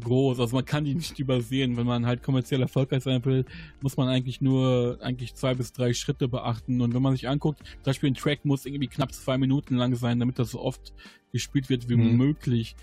[0.00, 0.40] groß.
[0.40, 1.76] Also man kann die nicht übersehen.
[1.76, 3.44] Wenn man halt kommerziell erfolgreich sein will,
[3.80, 6.80] muss man eigentlich nur eigentlich zwei bis drei Schritte beachten.
[6.80, 9.94] Und wenn man sich anguckt, zum Beispiel ein Track muss irgendwie knapp zwei Minuten lang
[9.94, 10.92] sein, damit das so oft
[11.32, 12.16] gespielt wird wie mhm.
[12.16, 12.76] möglich.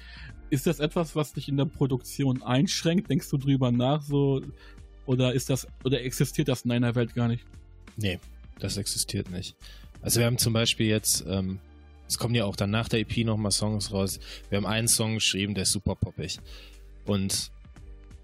[0.49, 3.09] Ist das etwas, was dich in der Produktion einschränkt?
[3.09, 4.41] Denkst du drüber nach so?
[5.05, 7.45] Oder ist das, oder existiert das in deiner Welt gar nicht?
[7.97, 8.19] Nee,
[8.59, 9.55] das existiert nicht.
[10.01, 11.59] Also wir haben zum Beispiel jetzt, ähm,
[12.07, 14.19] es kommen ja auch dann nach der EP nochmal Songs raus.
[14.49, 16.39] Wir haben einen Song geschrieben, der ist super poppig.
[17.05, 17.51] Und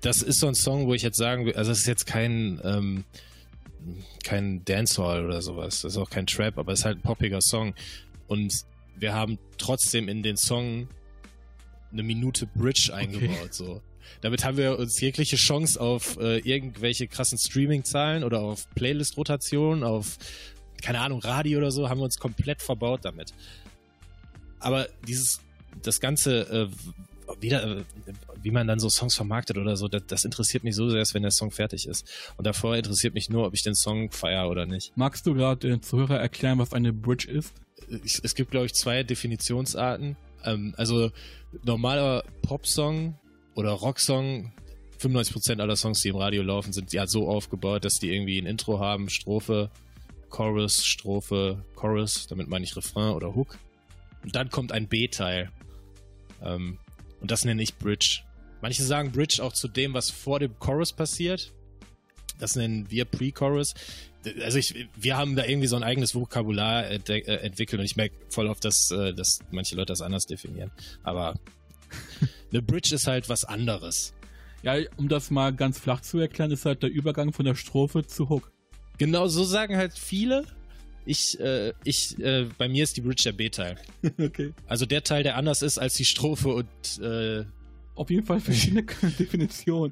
[0.01, 2.61] das ist so ein Song, wo ich jetzt sagen will, also es ist jetzt kein,
[2.63, 3.03] ähm,
[4.23, 7.41] kein Dancehall oder sowas, das ist auch kein Trap, aber es ist halt ein poppiger
[7.41, 7.73] Song.
[8.27, 8.53] Und
[8.97, 10.87] wir haben trotzdem in den Song
[11.91, 13.49] eine Minute Bridge eingebaut, okay.
[13.51, 13.81] so.
[14.21, 20.17] Damit haben wir uns jegliche Chance auf äh, irgendwelche krassen Streaming-Zahlen oder auf Playlist-Rotation, auf,
[20.81, 23.33] keine Ahnung, Radio oder so, haben wir uns komplett verbaut damit.
[24.59, 25.41] Aber dieses,
[25.83, 26.67] das Ganze, äh,
[27.41, 27.83] wieder,
[28.41, 31.21] wie man dann so Songs vermarktet oder so, das, das interessiert mich so sehr, wenn
[31.21, 32.07] der Song fertig ist.
[32.37, 34.91] Und davor interessiert mich nur, ob ich den Song feiere oder nicht.
[34.95, 37.53] Magst du gerade den Zuhörer erklären, was eine Bridge ist?
[38.03, 40.17] Es, es gibt, glaube ich, zwei Definitionsarten.
[40.43, 41.11] Ähm, also
[41.63, 43.17] normaler Popsong
[43.55, 44.53] oder Rocksong
[44.99, 48.45] 95% aller Songs, die im Radio laufen, sind ja so aufgebaut, dass die irgendwie ein
[48.45, 49.71] Intro haben, Strophe,
[50.29, 53.57] Chorus, Strophe, Chorus, damit meine ich Refrain oder Hook.
[54.23, 55.51] Und dann kommt ein B-Teil.
[56.43, 56.77] Ähm,
[57.21, 58.21] und das nenne ich Bridge.
[58.61, 61.53] Manche sagen Bridge auch zu dem, was vor dem Chorus passiert.
[62.39, 63.73] Das nennen wir Pre-Chorus.
[64.41, 68.15] Also ich, wir haben da irgendwie so ein eigenes Vokabular äh, entwickelt und ich merke
[68.29, 70.71] voll auf, dass, äh, dass manche Leute das anders definieren.
[71.03, 71.35] Aber
[72.51, 74.13] eine Bridge ist halt was anderes.
[74.61, 78.05] Ja, um das mal ganz flach zu erklären, ist halt der Übergang von der Strophe
[78.05, 78.51] zu Hook.
[78.97, 80.45] Genau, so sagen halt viele.
[81.09, 83.77] Ich, äh, ich, äh, bei mir ist die Bridge der B-Teil.
[84.19, 84.53] okay.
[84.67, 87.45] Also der Teil, der anders ist als die Strophe und äh,
[87.95, 88.83] auf jeden Fall verschiedene
[89.19, 89.91] Definitionen.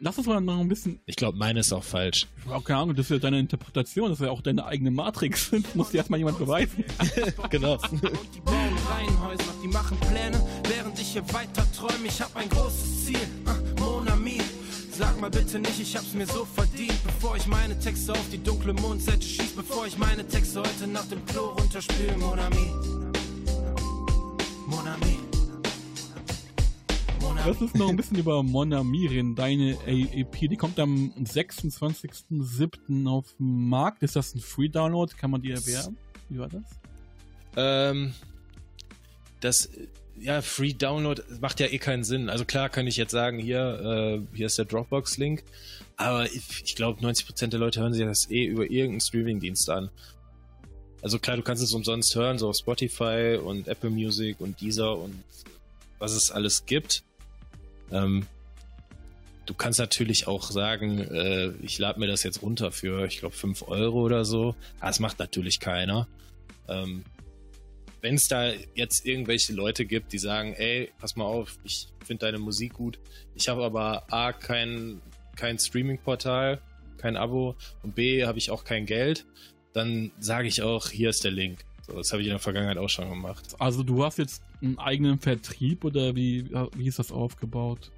[0.00, 0.98] Lass uns mal noch ein bisschen.
[1.04, 2.26] Ich glaube, meine ist auch falsch.
[2.48, 5.50] Oh, keine Ahnung, das ist ja deine Interpretation, das ist ja auch deine eigene Matrix.
[5.62, 6.84] Das muss dir erstmal jemand beweisen.
[7.50, 7.74] genau.
[7.74, 8.00] Und
[8.34, 10.42] die bauen Reihenhäuser, die machen Pläne,
[10.74, 12.06] während ich hier weiter träume.
[12.06, 13.63] Ich hab ein großes Ziel, uh, Ami.
[14.96, 18.40] Sag mal bitte nicht, ich hab's mir so verdient, bevor ich meine Texte auf die
[18.40, 22.70] dunkle Mondseite schieß, bevor ich meine Texte heute nach dem Klo runterspüle, Mon Ami.
[24.68, 25.18] Mon Ami.
[27.44, 30.48] Lass uns noch ein bisschen über Monamirin, deine EP.
[30.48, 33.08] Die kommt am 26.07.
[33.08, 34.04] auf den Markt.
[34.04, 35.12] Ist das ein Free-Download?
[35.16, 35.96] Kann man die erwerben?
[36.28, 36.62] Wie war das?
[37.56, 38.14] Ähm,
[39.40, 39.68] das,
[40.24, 42.30] ja, Free-Download macht ja eh keinen Sinn.
[42.30, 45.44] Also klar kann ich jetzt sagen, hier, äh, hier ist der Dropbox-Link.
[45.96, 49.90] Aber ich, ich glaube, 90% der Leute hören sich das eh über irgendeinen Streaming-Dienst an.
[51.02, 54.96] Also klar, du kannst es umsonst hören, so auf Spotify und Apple Music und Deezer
[54.96, 55.22] und
[55.98, 57.04] was es alles gibt.
[57.92, 58.26] Ähm,
[59.44, 63.36] du kannst natürlich auch sagen, äh, ich lade mir das jetzt runter für, ich glaube,
[63.36, 64.54] 5 Euro oder so.
[64.80, 66.08] Das macht natürlich keiner.
[66.66, 67.04] Ähm,
[68.04, 72.26] Wenn es da jetzt irgendwelche Leute gibt, die sagen, ey, pass mal auf, ich finde
[72.26, 72.98] deine Musik gut,
[73.34, 75.00] ich habe aber A, kein,
[75.36, 76.60] kein Streaming-Portal,
[76.98, 79.24] kein Abo und B, habe ich auch kein Geld,
[79.72, 81.64] dann sage ich auch, hier ist der Link.
[81.86, 83.56] So, das habe ich in der Vergangenheit auch schon gemacht.
[83.58, 87.90] Also du hast jetzt einen eigenen Vertrieb oder wie, wie ist das aufgebaut?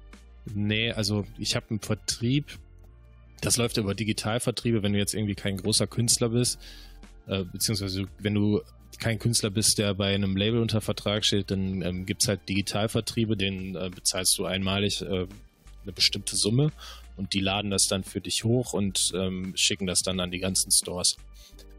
[0.45, 2.57] Nee, also ich habe einen Vertrieb,
[3.41, 6.61] das läuft über Digitalvertriebe, wenn du jetzt irgendwie kein großer Künstler bist,
[7.27, 8.61] äh, beziehungsweise wenn du
[8.99, 12.47] kein Künstler bist, der bei einem Label unter Vertrag steht, dann ähm, gibt es halt
[12.49, 15.27] Digitalvertriebe, denen äh, bezahlst du einmalig äh,
[15.83, 16.71] eine bestimmte Summe
[17.15, 20.39] und die laden das dann für dich hoch und ähm, schicken das dann an die
[20.39, 21.17] ganzen Stores.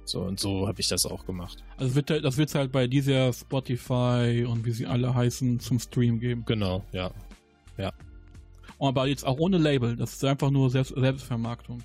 [0.04, 1.62] So, und so habe ich das auch gemacht.
[1.76, 5.78] Also wird, das wird es halt bei dieser Spotify und wie sie alle heißen zum
[5.78, 6.44] Stream geben.
[6.46, 7.10] Genau, ja.
[7.76, 7.92] Ja.
[8.78, 11.82] Aber jetzt auch ohne Label, das ist einfach nur Selbst Selbstvermarktung.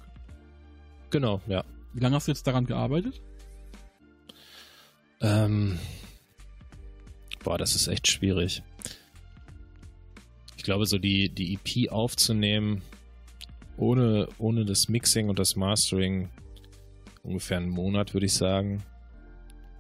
[1.10, 1.64] Genau, ja.
[1.94, 3.22] Wie lange hast du jetzt daran gearbeitet?
[5.24, 5.80] Ähm,
[7.44, 8.62] boah, das ist echt schwierig.
[10.58, 12.82] Ich glaube, so die, die EP aufzunehmen,
[13.78, 16.30] ohne, ohne das Mixing und das Mastering,
[17.24, 18.84] ungefähr einen Monat, würde ich sagen.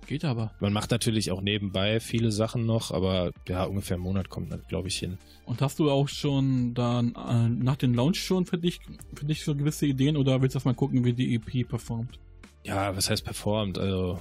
[0.07, 0.51] Geht aber.
[0.59, 4.87] Man macht natürlich auch nebenbei viele Sachen noch, aber ja, ungefähr einen Monat kommt, glaube
[4.87, 5.17] ich, hin.
[5.45, 8.79] Und hast du auch schon dann äh, nach dem Launch schon für dich,
[9.13, 12.19] für dich so gewisse Ideen oder willst du erst mal gucken, wie die EP performt?
[12.65, 13.77] Ja, was heißt performt?
[13.77, 14.19] Also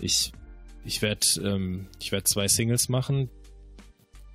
[0.00, 0.32] ich,
[0.84, 3.30] ich werde ähm, ich werd zwei Singles machen.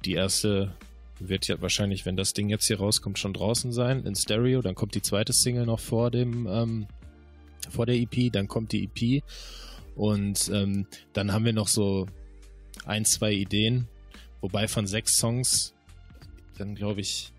[0.06, 0.76] Die erste
[1.20, 4.62] wird ja wahrscheinlich, wenn das Ding jetzt hier rauskommt, schon draußen sein in Stereo.
[4.62, 6.88] Dann kommt die zweite Single noch vor dem ähm,
[7.70, 8.32] vor der EP.
[8.32, 9.24] Dann kommt die EP
[9.96, 12.08] und ähm, dann haben wir noch so
[12.86, 13.88] ein, zwei Ideen.
[14.42, 15.74] Wobei von sechs Songs
[16.58, 17.32] dann glaube ich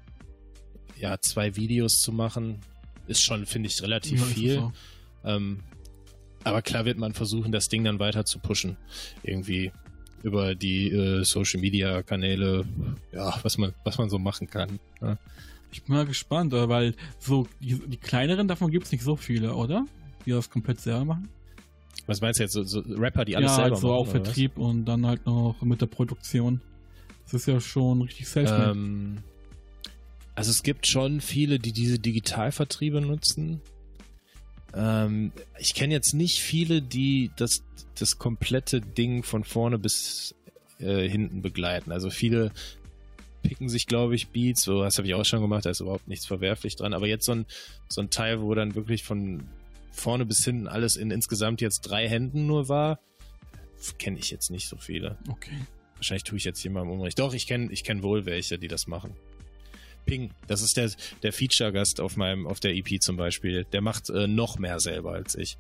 [0.98, 2.60] ja zwei Videos zu machen
[3.06, 4.70] ist schon finde ich relativ viel.
[5.24, 5.60] Ähm,
[6.44, 8.76] aber klar wird man versuchen, das Ding dann weiter zu pushen.
[9.22, 9.72] Irgendwie
[10.22, 12.64] über die äh, Social Media Kanäle,
[13.12, 14.78] ja, was man, was man so machen kann.
[15.02, 15.18] Ja.
[15.70, 19.54] Ich bin mal gespannt, weil so die, die kleineren davon gibt es nicht so viele,
[19.54, 19.86] oder?
[20.24, 21.28] Die das komplett selber machen.
[22.06, 22.52] Was meinst du jetzt?
[22.52, 23.96] So, so Rapper, die alles ja, selber halt so machen?
[23.98, 24.64] auch Vertrieb was?
[24.64, 26.60] und dann halt noch mit der Produktion.
[27.24, 29.18] Das ist ja schon richtig self ähm,
[30.34, 33.60] Also es gibt schon viele, die diese Digitalvertriebe nutzen.
[34.74, 37.62] Ähm, ich kenne jetzt nicht viele, die das,
[37.98, 40.34] das komplette Ding von vorne bis
[40.78, 41.92] äh, hinten begleiten.
[41.92, 42.52] Also viele
[43.42, 46.08] picken sich, glaube ich, Beats, so das habe ich auch schon gemacht, da ist überhaupt
[46.08, 46.94] nichts verwerflich dran.
[46.94, 47.46] Aber jetzt so ein,
[47.88, 49.44] so ein Teil, wo dann wirklich von
[49.92, 52.98] vorne bis hinten alles in insgesamt jetzt drei Händen nur war,
[53.98, 55.18] kenne ich jetzt nicht so viele.
[55.28, 55.56] Okay.
[55.96, 57.18] wahrscheinlich tue ich jetzt jemandem Unrecht.
[57.18, 59.14] Doch, ich kenne ich kenn wohl welche, die das machen.
[60.04, 60.90] Ping, das ist der,
[61.22, 63.64] der Feature-Gast auf meinem, auf der EP zum Beispiel.
[63.72, 65.56] Der macht äh, noch mehr selber als ich.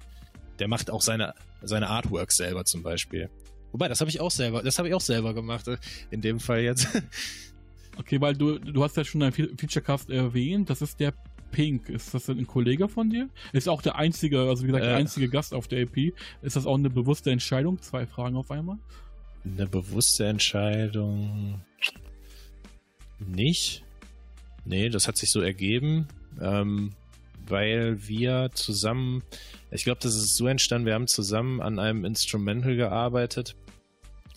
[0.58, 3.30] Der macht auch seine, seine Artworks selber zum Beispiel.
[3.72, 5.78] Wobei, das habe ich auch selber, das habe ich auch selber gemacht, äh,
[6.10, 6.88] in dem Fall jetzt.
[7.96, 11.14] Okay, weil du, du hast ja schon deinen Featurecast erwähnt, das ist der
[11.52, 11.88] Pink.
[11.88, 13.28] Ist das ein Kollege von dir?
[13.52, 16.12] Ist auch der einzige, also wie gesagt, der einzige Gast auf der EP.
[16.42, 17.80] Ist das auch eine bewusste Entscheidung?
[17.80, 18.78] Zwei Fragen auf einmal.
[19.44, 21.60] Eine bewusste Entscheidung
[23.20, 23.83] nicht.
[24.64, 26.08] Nee, das hat sich so ergeben,
[26.40, 26.92] ähm,
[27.46, 29.22] weil wir zusammen,
[29.70, 33.56] ich glaube, das ist so entstanden, wir haben zusammen an einem Instrumental gearbeitet,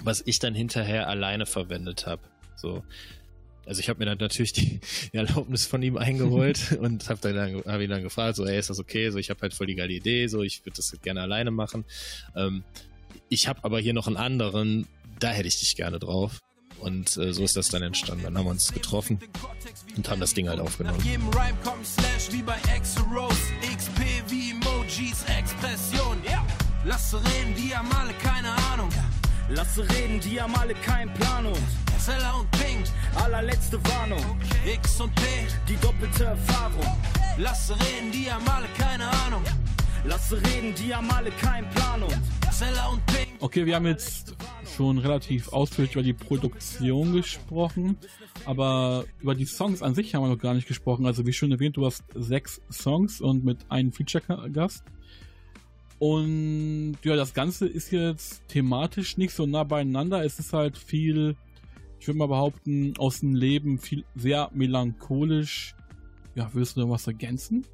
[0.02, 2.22] was ich dann hinterher alleine verwendet habe.
[2.56, 2.84] So,
[3.68, 4.80] also ich habe mir dann natürlich die,
[5.14, 8.70] die, Erlaubnis von ihm eingeholt und habe dann hab ihn dann gefragt, so, ey, ist
[8.70, 9.10] das okay?
[9.10, 11.86] So, ich habe halt voll die geile Idee, so, ich würde das gerne alleine machen.
[12.36, 12.64] Ähm,
[13.30, 14.88] ich habe aber hier noch einen anderen,
[15.20, 16.40] da hätte ich dich gerne drauf.
[16.80, 18.24] Und äh, so ist das dann entstanden.
[18.24, 19.20] Dann haben wir uns getroffen
[19.96, 20.98] und haben das Ding halt aufgenommen.
[20.98, 23.36] Nach jedem Rhyme kommt Slash wie bei X-Rose,
[23.76, 26.18] XP wie Emojis, Expression.
[26.30, 26.46] Ja.
[26.86, 28.90] Lasse reden, die haben alle keine Ahnung.
[29.50, 31.58] Lasse reden, die haben alle keinen Plan und
[32.00, 32.86] Zeller und Pink,
[33.16, 34.20] allerletzte Warnung.
[34.20, 34.76] Okay.
[34.76, 35.24] X und P,
[35.68, 36.80] die doppelte Erfahrung.
[36.80, 37.42] Okay.
[37.42, 39.44] Lasse reden, die haben alle keine Ahnung.
[40.06, 42.18] Lasse reden, die haben alle keinen Plan und
[42.52, 43.28] Zeller und Pink.
[43.40, 44.36] Okay, wir haben jetzt
[44.76, 47.98] schon relativ ausführlich über die Produktion gesprochen,
[48.46, 51.06] aber über die Songs an sich haben wir noch gar nicht gesprochen.
[51.06, 54.84] Also wie schon erwähnt, du hast sechs Songs und mit einem Feature-Gast.
[56.00, 60.24] Und ja, das Ganze ist jetzt thematisch nicht so nah beieinander.
[60.24, 61.36] Es ist halt viel,
[62.00, 65.76] ich würde mal behaupten, aus dem Leben viel sehr melancholisch.
[66.36, 67.66] Ja, willst du da was ergänzen?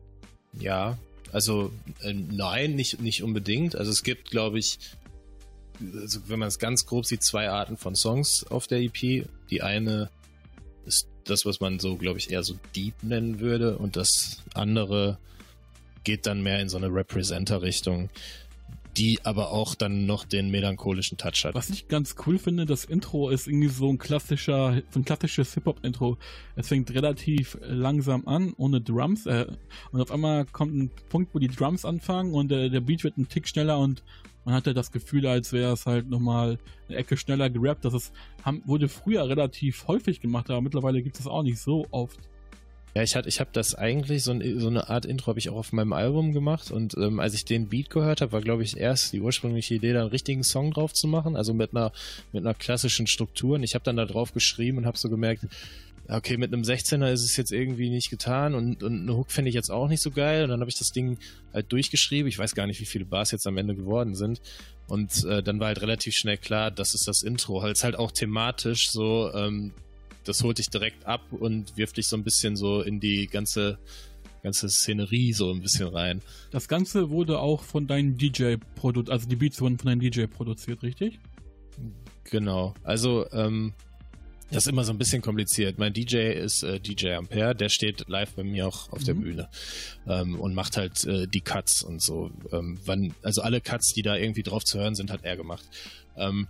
[0.54, 0.98] Ja,
[1.34, 3.76] also äh, nein, nicht, nicht unbedingt.
[3.76, 4.78] Also es gibt, glaube ich,
[5.94, 9.28] also wenn man es ganz grob sieht, zwei Arten von Songs auf der EP.
[9.50, 10.10] Die eine
[10.86, 15.18] ist das, was man so, glaube ich, eher so deep nennen würde und das andere
[16.04, 18.10] geht dann mehr in so eine Representer-Richtung,
[18.98, 21.56] die aber auch dann noch den melancholischen Touch hat.
[21.56, 25.54] Was ich ganz cool finde, das Intro ist irgendwie so ein klassischer, so ein klassisches
[25.56, 26.18] Hip-Hop-Intro.
[26.56, 29.48] Es fängt relativ langsam an, ohne Drums, äh,
[29.92, 33.18] und auf einmal kommt ein Punkt, wo die Drums anfangen und äh, der Beat wird
[33.18, 34.04] ein Tick schneller und
[34.46, 37.86] man hatte das Gefühl, als wäre es halt nochmal eine Ecke schneller gerappt.
[37.86, 41.88] Das ist, haben, wurde früher relativ häufig gemacht, aber mittlerweile gibt es auch nicht so
[41.92, 42.20] oft.
[42.96, 45.50] Ja, ich hatte, ich habe das eigentlich so, ein, so, eine Art Intro habe ich
[45.50, 48.62] auch auf meinem Album gemacht und ähm, als ich den Beat gehört habe, war glaube
[48.64, 51.92] ich erst die ursprüngliche Idee, da einen richtigen Song drauf zu machen, also mit einer
[52.34, 53.56] mit einer klassischen Struktur.
[53.56, 55.48] Und ich habe dann da drauf geschrieben und habe so gemerkt,
[56.08, 59.50] okay, mit einem 16er ist es jetzt irgendwie nicht getan und, und eine Hook finde
[59.50, 60.44] ich jetzt auch nicht so geil.
[60.44, 61.18] Und dann habe ich das Ding
[61.54, 62.28] halt durchgeschrieben.
[62.28, 64.42] Ich weiß gar nicht, wie viele Bars jetzt am Ende geworden sind.
[64.88, 67.62] Und äh, dann war halt relativ schnell klar, das ist das Intro.
[67.62, 69.72] Halt, halt auch thematisch so ähm,
[70.24, 73.80] das holt dich direkt ab und wirft dich so ein bisschen so in die ganze
[74.44, 76.22] ganze Szenerie so ein bisschen rein.
[76.52, 80.26] Das Ganze wurde auch von deinem DJ produziert, also die Beats wurden von deinem DJ
[80.26, 81.20] produziert, richtig?
[82.26, 82.74] Genau.
[82.84, 83.74] Also, ähm,
[84.52, 85.80] das ist immer so ein bisschen kompliziert.
[85.80, 89.06] Mein DJ ist äh, DJ Ampere, der steht live bei mir auch auf mhm.
[89.06, 89.50] der Bühne
[90.08, 92.30] ähm, und macht halt äh, die Cuts und so.
[92.52, 95.64] Ähm, wann, also alle Cuts, die da irgendwie drauf zu hören sind, hat er gemacht.
[96.18, 96.48] Ähm,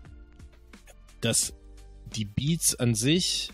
[1.21, 1.53] das,
[2.15, 3.51] die Beats an sich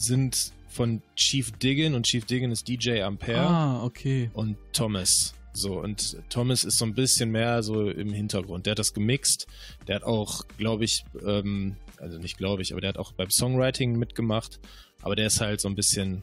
[0.00, 3.40] sind von Chief Diggin und Chief Diggin ist DJ Ampere.
[3.40, 4.30] Ah, okay.
[4.34, 5.34] Und Thomas.
[5.52, 8.66] So, und Thomas ist so ein bisschen mehr so im Hintergrund.
[8.66, 9.46] Der hat das gemixt.
[9.88, 13.30] Der hat auch, glaube ich, ähm, also nicht glaube ich, aber der hat auch beim
[13.30, 14.60] Songwriting mitgemacht.
[15.02, 16.22] Aber der ist halt so ein bisschen,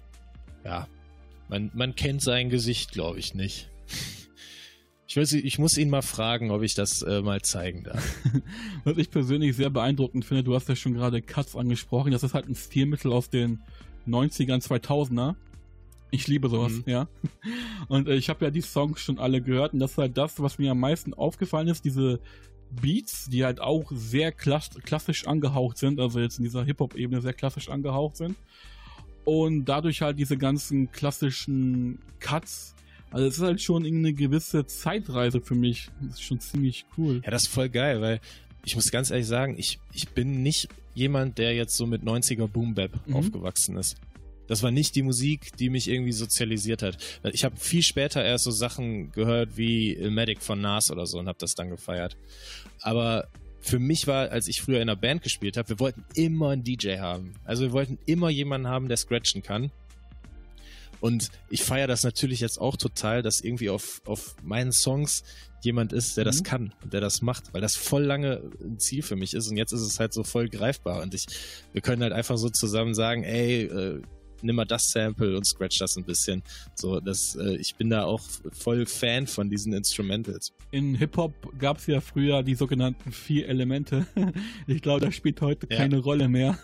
[0.63, 0.87] ja,
[1.49, 3.69] man, man kennt sein Gesicht, glaube ich, nicht.
[5.09, 8.03] Ich, weiß, ich muss ihn mal fragen, ob ich das äh, mal zeigen darf.
[8.83, 12.33] Was ich persönlich sehr beeindruckend finde, du hast ja schon gerade Cuts angesprochen, das ist
[12.33, 13.61] halt ein Stilmittel aus den
[14.05, 15.35] 90ern, 2000er.
[16.11, 16.83] Ich liebe sowas, mhm.
[16.85, 17.07] ja.
[17.87, 20.41] Und äh, ich habe ja die Songs schon alle gehört und das ist halt das,
[20.41, 22.19] was mir am meisten aufgefallen ist, diese
[22.69, 27.33] Beats, die halt auch sehr klass klassisch angehaucht sind, also jetzt in dieser Hip-Hop-Ebene sehr
[27.33, 28.35] klassisch angehaucht sind.
[29.23, 32.75] Und dadurch halt diese ganzen klassischen Cuts,
[33.11, 35.89] also es ist halt schon eine gewisse Zeitreise für mich.
[36.01, 37.21] Das ist schon ziemlich cool.
[37.23, 38.19] Ja, das ist voll geil, weil
[38.65, 42.47] ich muss ganz ehrlich sagen, ich, ich bin nicht jemand, der jetzt so mit 90er
[42.47, 43.15] Boom Bap mhm.
[43.15, 43.95] aufgewachsen ist.
[44.47, 46.97] Das war nicht die Musik, die mich irgendwie sozialisiert hat.
[47.33, 51.27] Ich habe viel später erst so Sachen gehört wie Ilmatic von Nas oder so und
[51.27, 52.17] habe das dann gefeiert.
[52.81, 53.27] Aber
[53.59, 56.63] für mich war, als ich früher in einer Band gespielt habe, wir wollten immer einen
[56.63, 57.33] DJ haben.
[57.43, 59.71] Also wir wollten immer jemanden haben, der scratchen kann.
[60.99, 65.23] Und ich feiere das natürlich jetzt auch total, dass irgendwie auf, auf meinen Songs
[65.61, 66.27] jemand ist, der mhm.
[66.27, 69.49] das kann und der das macht, weil das voll lange ein Ziel für mich ist
[69.49, 71.25] und jetzt ist es halt so voll greifbar und ich,
[71.73, 74.01] wir können halt einfach so zusammen sagen, ey, äh,
[74.41, 76.43] nimm mal das Sample und scratch das ein bisschen.
[76.75, 78.21] So, das, äh, ich bin da auch
[78.51, 80.53] voll Fan von diesen Instrumentals.
[80.71, 84.05] In Hip-Hop gab es ja früher die sogenannten vier Elemente.
[84.67, 85.77] ich glaube, das spielt heute ja.
[85.77, 86.57] keine Rolle mehr.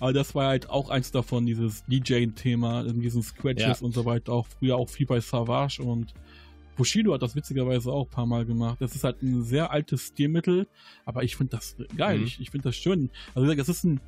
[0.00, 3.86] Aber das war halt auch eins davon, dieses DJ-Thema, in diesen Scratches ja.
[3.86, 4.32] und so weiter.
[4.32, 6.14] Auch früher auch viel bei Savage und
[6.78, 8.80] Bushido hat das witzigerweise auch ein paar Mal gemacht.
[8.80, 10.68] Das ist halt ein sehr altes Stilmittel,
[11.04, 12.18] aber ich finde das geil.
[12.18, 12.24] Mhm.
[12.24, 13.10] Ich, ich finde das schön.
[13.34, 14.00] Also, das ist ein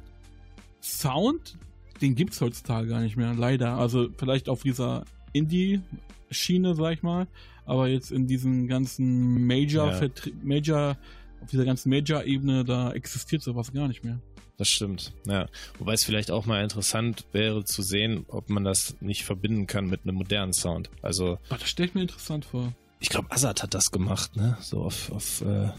[0.81, 1.59] Sound,
[2.01, 3.77] den gibt es heutzutage gar nicht mehr, leider.
[3.77, 7.27] Also vielleicht auf dieser Indie-Schiene, sag ich mal,
[7.65, 10.09] aber jetzt in diesen ganzen Major, ja.
[10.43, 10.97] Major,
[11.43, 14.21] auf dieser ganzen Major-Ebene, da existiert sowas gar nicht mehr.
[14.57, 15.49] Das stimmt, ja.
[15.79, 19.89] Wobei es vielleicht auch mal interessant wäre zu sehen, ob man das nicht verbinden kann
[19.89, 20.91] mit einem modernen Sound.
[21.01, 21.39] Also.
[21.49, 22.73] Ach, das stelle ich mir interessant vor.
[22.99, 24.59] Ich glaube, Azad hat das gemacht, ne?
[24.61, 25.71] So auf, auf äh,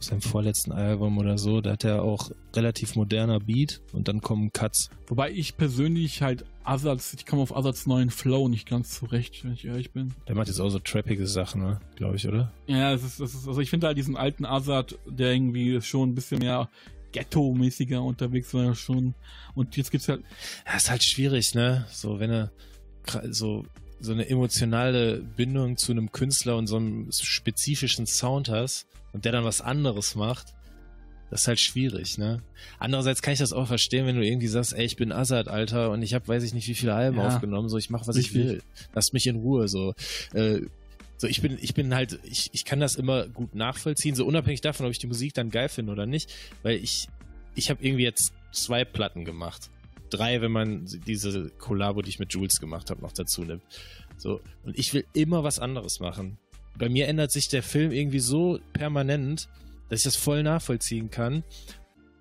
[0.00, 4.52] seinem vorletzten Album oder so, da hat er auch relativ moderner Beat und dann kommen
[4.52, 4.90] Cuts.
[5.06, 9.52] Wobei ich persönlich halt Azats, ich komme auf Azats neuen Flow nicht ganz zurecht, wenn
[9.52, 10.14] ich ehrlich bin.
[10.26, 11.80] Der macht jetzt auch so trappige Sachen, ne?
[11.96, 12.52] glaube ich, oder?
[12.66, 16.10] Ja, es ist, es ist, also ich finde halt diesen alten Azad, der irgendwie schon
[16.10, 16.68] ein bisschen mehr
[17.12, 19.14] Ghetto-mäßiger unterwegs war schon.
[19.54, 20.22] Und jetzt gibt's halt.
[20.66, 21.86] Ja, ist halt schwierig, ne?
[21.90, 22.52] So, wenn er
[23.30, 23.64] so
[24.00, 29.32] so eine emotionale Bindung zu einem Künstler und so einem spezifischen Sound hast und der
[29.32, 30.54] dann was anderes macht,
[31.30, 32.42] das ist halt schwierig, ne?
[32.80, 35.90] Andererseits kann ich das auch verstehen, wenn du irgendwie sagst, ey, ich bin Assad, Alter,
[35.90, 37.28] und ich habe weiß ich nicht wie viele Alben ja.
[37.28, 38.36] aufgenommen, so ich mache was Richtig.
[38.36, 38.62] ich will.
[38.94, 39.94] Lass mich in Ruhe, so.
[40.34, 40.62] Äh,
[41.16, 44.62] so, ich bin, ich bin halt, ich, ich kann das immer gut nachvollziehen, so unabhängig
[44.62, 46.32] davon, ob ich die Musik dann geil finde oder nicht,
[46.62, 47.08] weil ich,
[47.54, 49.70] ich habe irgendwie jetzt zwei Platten gemacht.
[50.10, 53.62] Drei, wenn man diese Kollabo, die ich mit Jules gemacht habe, noch dazu nimmt.
[54.16, 56.38] So, und ich will immer was anderes machen
[56.80, 59.48] bei mir ändert sich der Film irgendwie so permanent,
[59.88, 61.44] dass ich das voll nachvollziehen kann,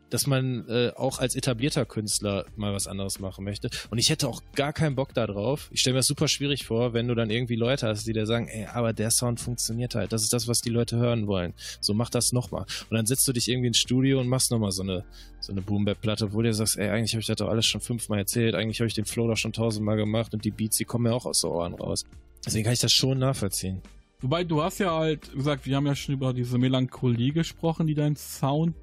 [0.09, 3.69] dass man äh, auch als etablierter Künstler mal was anderes machen möchte.
[3.89, 5.69] Und ich hätte auch gar keinen Bock darauf.
[5.71, 8.25] Ich stelle mir das super schwierig vor, wenn du dann irgendwie Leute hast, die dir
[8.25, 10.11] sagen, ey, aber der Sound funktioniert halt.
[10.11, 11.53] Das ist das, was die Leute hören wollen.
[11.81, 12.65] So mach das nochmal.
[12.89, 15.03] Und dann setzt du dich irgendwie ins Studio und machst nochmal so eine,
[15.39, 17.81] so eine Boom-Bap-Platte, wo du dir sagst, ey, eigentlich habe ich das doch alles schon
[17.81, 20.85] fünfmal erzählt, eigentlich habe ich den Flow doch schon tausendmal gemacht und die Beats, die
[20.85, 22.03] kommen ja auch aus den Ohren raus.
[22.45, 23.81] Deswegen kann ich das schon nachvollziehen.
[24.21, 27.93] Wobei du hast ja halt gesagt, wir haben ja schon über diese Melancholie gesprochen, die
[27.93, 28.75] deinen Sound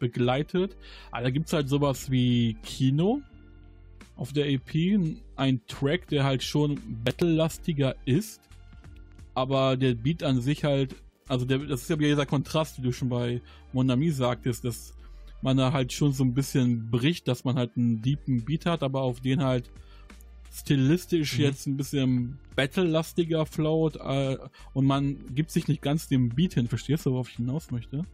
[0.00, 0.76] begleitet.
[1.12, 3.22] Aber da gibt es halt sowas wie Kino
[4.16, 5.00] auf der EP.
[5.36, 8.40] Ein Track, der halt schon battle-lastiger ist.
[9.34, 10.96] Aber der Beat an sich halt,
[11.28, 13.40] also der, das ist ja wieder dieser Kontrast, wie du schon bei
[13.72, 14.94] Monami sagtest, dass
[15.42, 18.82] man da halt schon so ein bisschen bricht, dass man halt einen deepen Beat hat,
[18.82, 19.70] aber auf den halt
[20.52, 21.44] stilistisch mhm.
[21.44, 24.36] jetzt ein bisschen battle-lastiger float äh,
[24.74, 26.68] und man gibt sich nicht ganz dem Beat hin.
[26.68, 28.04] Verstehst du, worauf ich hinaus möchte?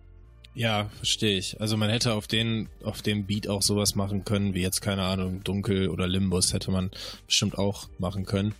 [0.56, 1.60] Ja, verstehe ich.
[1.60, 5.02] Also man hätte auf den, auf dem Beat auch sowas machen können, wie jetzt, keine
[5.02, 6.90] Ahnung, Dunkel oder Limbus hätte man
[7.26, 8.54] bestimmt auch machen können.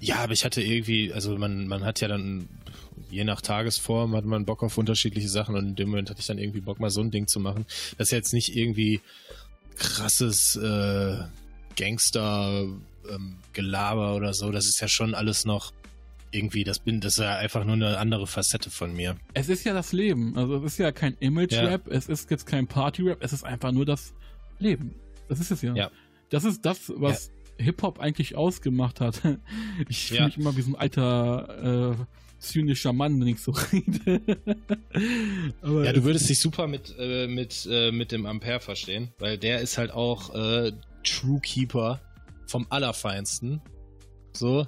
[0.00, 2.48] Ja, aber ich hatte irgendwie, also man, man hat ja dann,
[3.10, 6.26] je nach Tagesform hat man Bock auf unterschiedliche Sachen und in dem Moment hatte ich
[6.28, 7.66] dann irgendwie Bock, mal so ein Ding zu machen.
[7.98, 9.00] Das ist jetzt nicht irgendwie
[9.76, 11.16] krasses äh,
[11.76, 12.64] Gangster
[13.10, 15.72] ähm, Gelaber oder so, das ist ja schon alles noch
[16.34, 19.16] irgendwie, das bin, das ist ja einfach nur eine andere Facette von mir.
[19.34, 20.36] Es ist ja das Leben.
[20.36, 21.92] Also es ist ja kein Image-Rap, ja.
[21.92, 24.14] es ist jetzt kein Party-Rap, es ist einfach nur das
[24.58, 24.94] Leben.
[25.28, 25.74] Das ist es ja.
[25.74, 25.90] ja.
[26.30, 27.64] Das ist das, was ja.
[27.66, 29.22] Hip-Hop eigentlich ausgemacht hat.
[29.88, 32.04] Ich fühle mich immer wie so ein alter äh,
[32.38, 34.20] zynischer Mann, wenn ich so rede.
[35.62, 39.60] ja, du würdest dich super mit, äh, mit, äh, mit dem Ampere verstehen, weil der
[39.60, 40.72] ist halt auch äh,
[41.04, 42.00] True Keeper
[42.46, 43.60] vom Allerfeinsten.
[44.36, 44.66] So.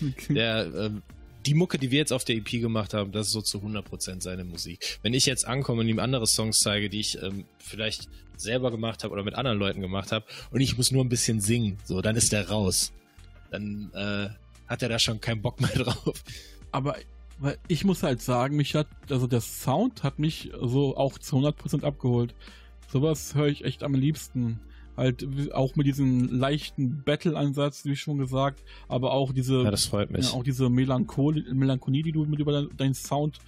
[0.00, 0.34] Okay.
[0.34, 1.02] Der, ähm,
[1.46, 4.22] die Mucke, die wir jetzt auf der EP gemacht haben, das ist so zu 100%
[4.22, 4.98] seine Musik.
[5.02, 9.04] Wenn ich jetzt ankomme und ihm andere Songs zeige, die ich ähm, vielleicht selber gemacht
[9.04, 12.00] habe oder mit anderen Leuten gemacht habe und ich muss nur ein bisschen singen, so,
[12.00, 12.92] dann ist der raus.
[13.50, 14.28] Dann äh,
[14.68, 16.22] hat er da schon keinen Bock mehr drauf.
[16.70, 16.96] Aber
[17.38, 21.36] weil ich muss halt sagen, mich hat, also der Sound hat mich so auch zu
[21.36, 22.34] 100% abgeholt.
[22.88, 24.60] Sowas höre ich echt am liebsten
[24.96, 30.10] halt auch mit diesem leichten Battle-Ansatz, wie schon gesagt, aber auch diese, ja, das freut
[30.10, 30.26] mich.
[30.26, 33.38] Ja, auch diese Melancholie, Melancholie, die du mit über deinen Sound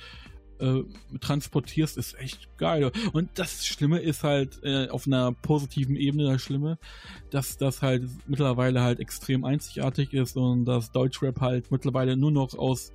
[0.58, 0.82] äh,
[1.20, 2.90] transportierst, ist echt geil.
[3.12, 6.78] Und das Schlimme ist halt äh, auf einer positiven Ebene das Schlimme,
[7.30, 12.54] dass das halt mittlerweile halt extrem einzigartig ist und dass Deutschrap halt mittlerweile nur noch
[12.54, 12.92] aus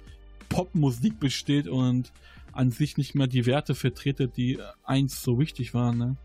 [0.47, 2.11] Popmusik besteht und
[2.53, 5.97] an sich nicht mehr die Werte vertrete, die einst so wichtig waren.
[5.97, 6.17] Ne?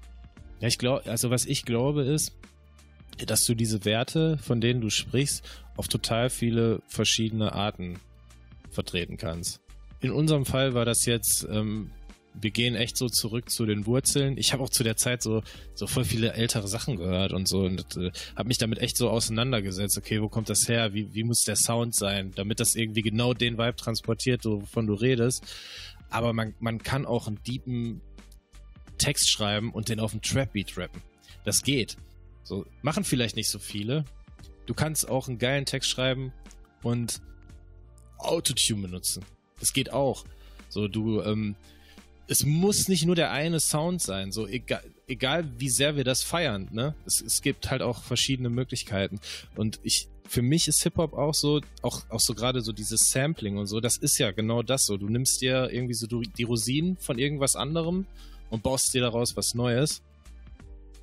[0.65, 2.33] Ja, ich glaube, also was ich glaube ist,
[3.27, 5.45] dass du diese Werte, von denen du sprichst,
[5.77, 7.99] auf total viele verschiedene Arten
[8.71, 9.61] vertreten kannst.
[10.01, 11.91] in unserem Fall war das jetzt, ähm,
[12.33, 14.39] wir gehen echt so zurück zu den Wurzeln.
[14.39, 15.43] Ich habe auch zu der Zeit so
[15.75, 19.11] so voll viele ältere Sachen gehört und so und äh, habe mich damit echt so
[19.11, 19.99] auseinandergesetzt.
[19.99, 20.95] Okay, wo kommt das her?
[20.95, 24.95] Wie, wie muss der Sound sein, damit das irgendwie genau den Vibe transportiert, wovon du
[24.95, 25.45] redest.
[26.09, 28.01] Aber man, man kann auch einen deepen
[29.05, 31.03] Text schreiben und den auf dem Trap-Beat rappen.
[31.45, 31.99] Das geht.
[32.43, 34.07] So, machen vielleicht nicht so viele.
[34.65, 36.33] Du kannst auch einen geilen Text schreiben
[36.83, 37.21] und
[38.17, 39.23] Autotune benutzen.
[39.61, 40.25] Das geht auch.
[40.71, 41.55] So, du, ähm,
[42.29, 46.23] es muss nicht nur der eine Sound sein, so egal, egal wie sehr wir das
[46.23, 46.95] feiern, ne?
[47.05, 49.21] Es, es gibt halt auch verschiedene Möglichkeiten.
[49.55, 53.59] Und ich, für mich ist Hip-Hop auch so, auch, auch so gerade so dieses Sampling
[53.59, 54.97] und so, das ist ja genau das so.
[54.97, 58.07] Du nimmst dir irgendwie so die Rosinen von irgendwas anderem
[58.55, 60.03] und baust dir daraus was Neues.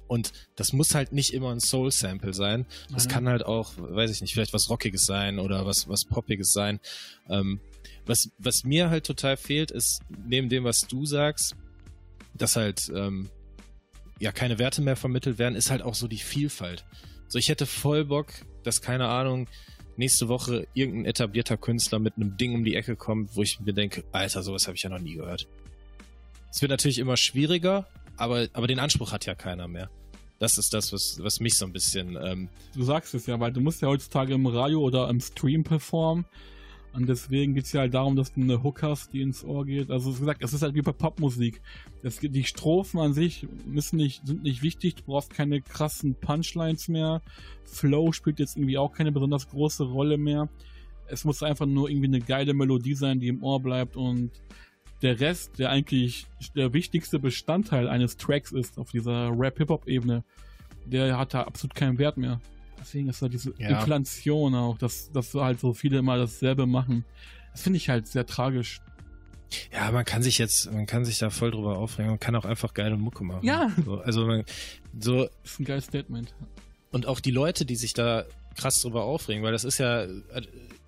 [0.08, 2.66] Und das muss halt nicht immer ein Soul-Sample sein.
[2.92, 3.12] Das mhm.
[3.12, 6.82] kann halt auch, weiß ich nicht, vielleicht was Rockiges sein oder was, was Poppiges sein.
[7.30, 7.62] Ähm,
[8.06, 11.56] was, was mir halt total fehlt, ist, neben dem, was du sagst,
[12.34, 13.30] dass halt ähm,
[14.20, 16.84] ja keine Werte mehr vermittelt werden, ist halt auch so die Vielfalt.
[17.28, 18.34] So, ich hätte voll Bock,
[18.64, 19.48] dass, keine Ahnung,
[19.96, 23.74] nächste Woche irgendein etablierter Künstler mit einem Ding um die Ecke kommt, wo ich mir
[23.74, 25.48] denke, Alter, sowas habe ich ja noch nie gehört.
[26.52, 27.88] Es wird natürlich immer schwieriger,
[28.18, 29.90] aber, aber den Anspruch hat ja keiner mehr.
[30.38, 32.18] Das ist das, was, was mich so ein bisschen.
[32.22, 35.64] Ähm du sagst es ja, weil du musst ja heutzutage im Radio oder im Stream
[35.64, 36.26] performen.
[36.94, 39.66] Und deswegen geht es ja halt darum, dass du eine Hook hast, die ins Ohr
[39.66, 39.90] geht.
[39.90, 41.62] Also wie gesagt, es ist halt wie bei Popmusik.
[42.04, 46.90] Es, die Strophen an sich müssen nicht, sind nicht wichtig, du brauchst keine krassen Punchlines
[46.90, 47.22] mehr.
[47.64, 50.50] Flow spielt jetzt irgendwie auch keine besonders große Rolle mehr.
[51.08, 54.32] Es muss einfach nur irgendwie eine geile Melodie sein, die im Ohr bleibt und
[55.02, 60.24] der Rest, der eigentlich der wichtigste Bestandteil eines Tracks ist auf dieser Rap-Hip-Hop-Ebene,
[60.86, 62.40] der hat da absolut keinen Wert mehr.
[62.80, 63.70] Deswegen ist da diese ja.
[63.70, 67.06] Inflation auch, dass, dass halt so viele immer dasselbe machen.
[67.52, 68.82] Das finde ich halt sehr tragisch.
[69.74, 72.46] Ja, man kann sich jetzt, man kann sich da voll drüber aufregen, man kann auch
[72.46, 73.46] einfach geile Mucke machen.
[73.46, 73.72] Ja.
[73.86, 74.46] So, also man,
[74.98, 75.26] so.
[75.44, 76.34] Das ist ein geiles Statement.
[76.92, 78.26] Und auch die Leute, die sich da
[78.56, 80.08] krass drüber aufregen, weil das ist ja,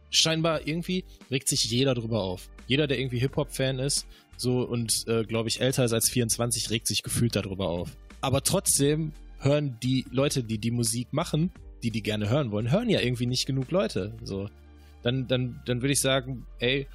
[0.09, 2.49] scheinbar irgendwie regt sich jeder drüber auf.
[2.67, 4.05] Jeder, der irgendwie Hip-Hop-Fan ist,
[4.37, 7.89] so und äh, glaube ich älter ist als 24, regt sich gefühlt darüber auf.
[8.21, 11.51] Aber trotzdem hören die Leute, die die Musik machen,
[11.83, 14.13] die die gerne hören wollen, hören ja irgendwie nicht genug Leute.
[14.23, 14.49] So,
[15.01, 16.87] dann dann dann würde ich sagen, ey,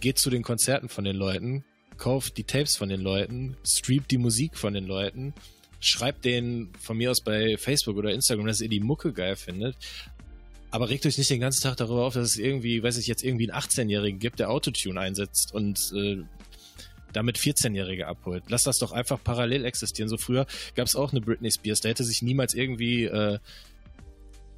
[0.00, 1.64] geht zu den Konzerten von den Leuten,
[1.96, 5.34] kauft die Tapes von den Leuten, streamt die Musik von den Leuten,
[5.80, 9.76] schreibt denen von mir aus bei Facebook oder Instagram, dass ihr die Mucke geil findet.
[10.70, 13.24] Aber regt euch nicht den ganzen Tag darüber auf, dass es irgendwie, weiß ich jetzt,
[13.24, 16.22] irgendwie einen 18-Jährigen gibt, der Autotune einsetzt und äh,
[17.12, 18.44] damit 14-Jährige abholt.
[18.48, 20.08] Lass das doch einfach parallel existieren.
[20.08, 23.38] So früher gab es auch eine Britney Spears, da hätte sich niemals irgendwie, äh,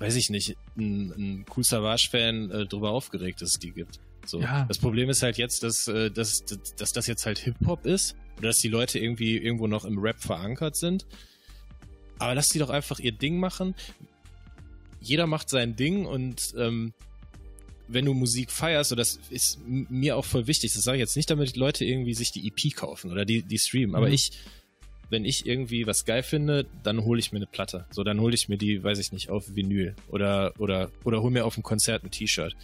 [0.01, 4.01] weiß ich nicht, ein, ein Cool Savage-Fan äh, drüber aufgeregt, dass es die gibt.
[4.27, 4.41] So.
[4.41, 4.65] Ja.
[4.67, 8.17] Das Problem ist halt jetzt, dass, äh, dass, dass, dass das jetzt halt Hip-Hop ist
[8.39, 11.07] oder dass die Leute irgendwie irgendwo noch im Rap verankert sind.
[12.19, 13.75] Aber lass die doch einfach ihr Ding machen
[15.01, 16.93] jeder macht sein Ding und ähm,
[17.89, 21.17] wenn du Musik feierst, und das ist mir auch voll wichtig, das sage ich jetzt
[21.17, 24.15] nicht, damit Leute irgendwie sich die EP kaufen oder die, die streamen, aber mhm.
[24.15, 24.31] ich,
[25.09, 27.87] wenn ich irgendwie was geil finde, dann hole ich mir eine Platte.
[27.91, 31.33] So, dann hole ich mir die, weiß ich nicht, auf Vinyl oder, oder, oder hol
[31.33, 32.55] mir auf dem Konzert ein T-Shirt.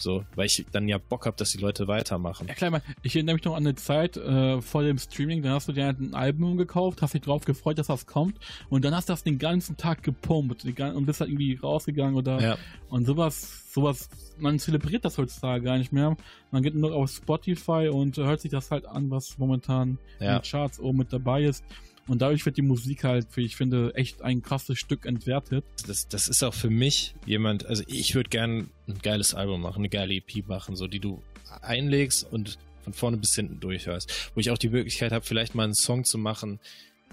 [0.00, 2.48] So, weil ich dann ja Bock habe, dass die Leute weitermachen.
[2.48, 5.68] Ja klar, ich erinnere mich noch an eine Zeit äh, vor dem Streaming, dann hast
[5.68, 8.38] du dir halt ein Album gekauft, hast dich drauf gefreut, dass das kommt
[8.68, 12.40] und dann hast du das den ganzen Tag gepumpt und bist halt irgendwie rausgegangen oder
[12.40, 12.58] ja.
[12.88, 16.16] und sowas, sowas, man zelebriert das heutzutage gar nicht mehr.
[16.50, 20.36] Man geht nur auf Spotify und hört sich das halt an, was momentan ja.
[20.36, 21.64] in den Charts oben mit dabei ist.
[22.10, 25.64] Und dadurch wird die Musik halt, wie ich finde, echt ein krasses Stück entwertet.
[25.86, 29.78] Das, das ist auch für mich jemand, also ich würde gern ein geiles Album machen,
[29.78, 31.22] eine geile EP machen, so die du
[31.62, 34.32] einlegst und von vorne bis hinten durchhörst.
[34.34, 36.58] Wo ich auch die Möglichkeit habe, vielleicht mal einen Song zu machen,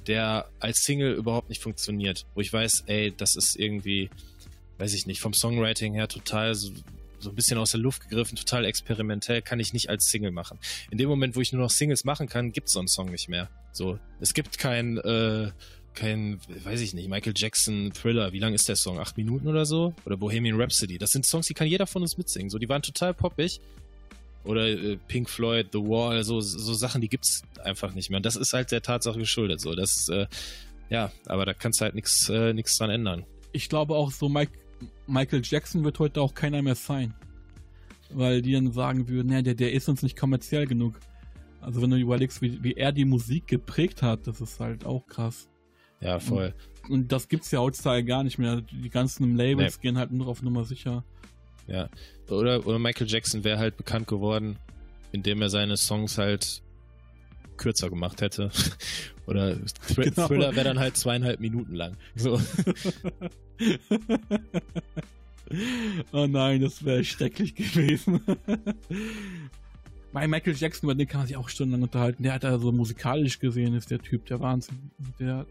[0.08, 2.26] der als Single überhaupt nicht funktioniert.
[2.34, 4.10] Wo ich weiß, ey, das ist irgendwie,
[4.80, 6.72] weiß ich nicht, vom Songwriting her total so,
[7.20, 10.60] so ein bisschen aus der Luft gegriffen, total experimentell, kann ich nicht als Single machen.
[10.92, 13.12] In dem Moment, wo ich nur noch Singles machen kann, gibt es so einen Song
[13.12, 13.50] nicht mehr.
[13.72, 15.52] So, es gibt kein, äh,
[15.94, 18.32] kein, weiß ich nicht, Michael Jackson Thriller.
[18.32, 19.00] Wie lang ist der Song?
[19.00, 19.96] Acht Minuten oder so?
[20.06, 20.98] Oder Bohemian Rhapsody.
[20.98, 22.50] Das sind Songs, die kann jeder von uns mitsingen.
[22.50, 23.60] So, die waren total poppig.
[24.44, 28.18] Oder äh, Pink Floyd, The Wall, so, so Sachen, die gibt's einfach nicht mehr.
[28.18, 29.60] Und das ist halt der Tatsache geschuldet.
[29.60, 30.28] So, das, äh,
[30.90, 33.26] ja, aber da kannst du halt nichts äh, dran ändern.
[33.52, 34.52] Ich glaube auch so, Mike,
[35.08, 37.14] Michael Jackson wird heute auch keiner mehr sein.
[38.10, 41.00] Weil die dann sagen würden, ja, der, der ist uns nicht kommerziell genug.
[41.60, 45.06] Also wenn du überlegst, wie, wie er die Musik geprägt hat, das ist halt auch
[45.08, 45.50] krass.
[46.00, 46.54] Ja, voll.
[46.84, 48.62] Und, und das gibt's ja heutzutage gar nicht mehr.
[48.62, 49.82] Die ganzen Labels nee.
[49.82, 51.04] gehen halt nur auf Nummer sicher.
[51.68, 51.90] Ja.
[52.30, 54.58] Oder, oder Michael Jackson wäre halt bekannt geworden,
[55.12, 56.62] indem er seine Songs halt
[57.58, 58.52] kürzer gemacht hätte.
[59.28, 60.28] Oder Thr Genau.
[60.28, 61.98] Thriller wäre dann halt zweieinhalb Minuten lang.
[62.16, 62.40] So.
[66.12, 68.22] oh nein, das wäre schrecklich gewesen.
[70.14, 72.24] Bei Michael Jackson, über den kann man sich auch stundenlang unterhalten.
[72.24, 74.92] Der hat da so musikalisch gesehen, ist der Typ der Wahnsinn.
[75.20, 75.46] Der,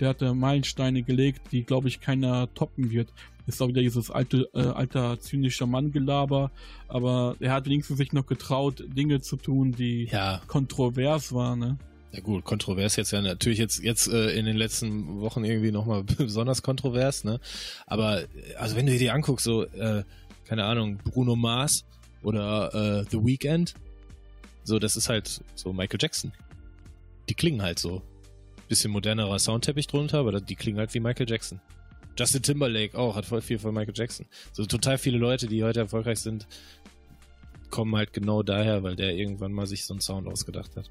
[0.00, 3.08] der hat da Meilensteine gelegt, die, glaube ich, keiner toppen wird.
[3.46, 6.50] Ist auch wieder dieses alte, äh, alter zynischer Mann-Gelaber,
[6.86, 11.78] aber er hat wenigstens sich noch getraut, Dinge zu tun, die Ja, kontrovers waren, ne?
[12.12, 16.04] ja gut, kontrovers jetzt ja natürlich jetzt jetzt äh, in den letzten Wochen irgendwie nochmal
[16.18, 17.38] besonders kontrovers, ne?
[17.86, 18.26] Aber äh,
[18.58, 20.04] also wenn du dir die anguckst, so äh,
[20.44, 21.84] keine Ahnung, Bruno Mars
[22.22, 23.74] oder äh, The Weeknd,
[24.64, 26.32] so das ist halt so Michael Jackson.
[27.28, 28.02] Die klingen halt so.
[28.68, 31.60] Bisschen modernerer Soundteppich drunter, aber die klingen halt wie Michael Jackson.
[32.18, 34.26] Justin Timberlake auch, hat voll viel von Michael Jackson.
[34.52, 36.46] So total viele Leute, die heute erfolgreich sind,
[37.70, 40.88] kommen halt genau daher, weil der irgendwann mal sich so einen Sound ausgedacht hat.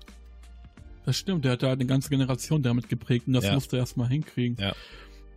[1.05, 3.53] Das stimmt, der hat halt eine ganze Generation damit geprägt und das Ja.
[3.53, 4.57] musste er erstmal hinkriegen.
[4.59, 4.73] Ja.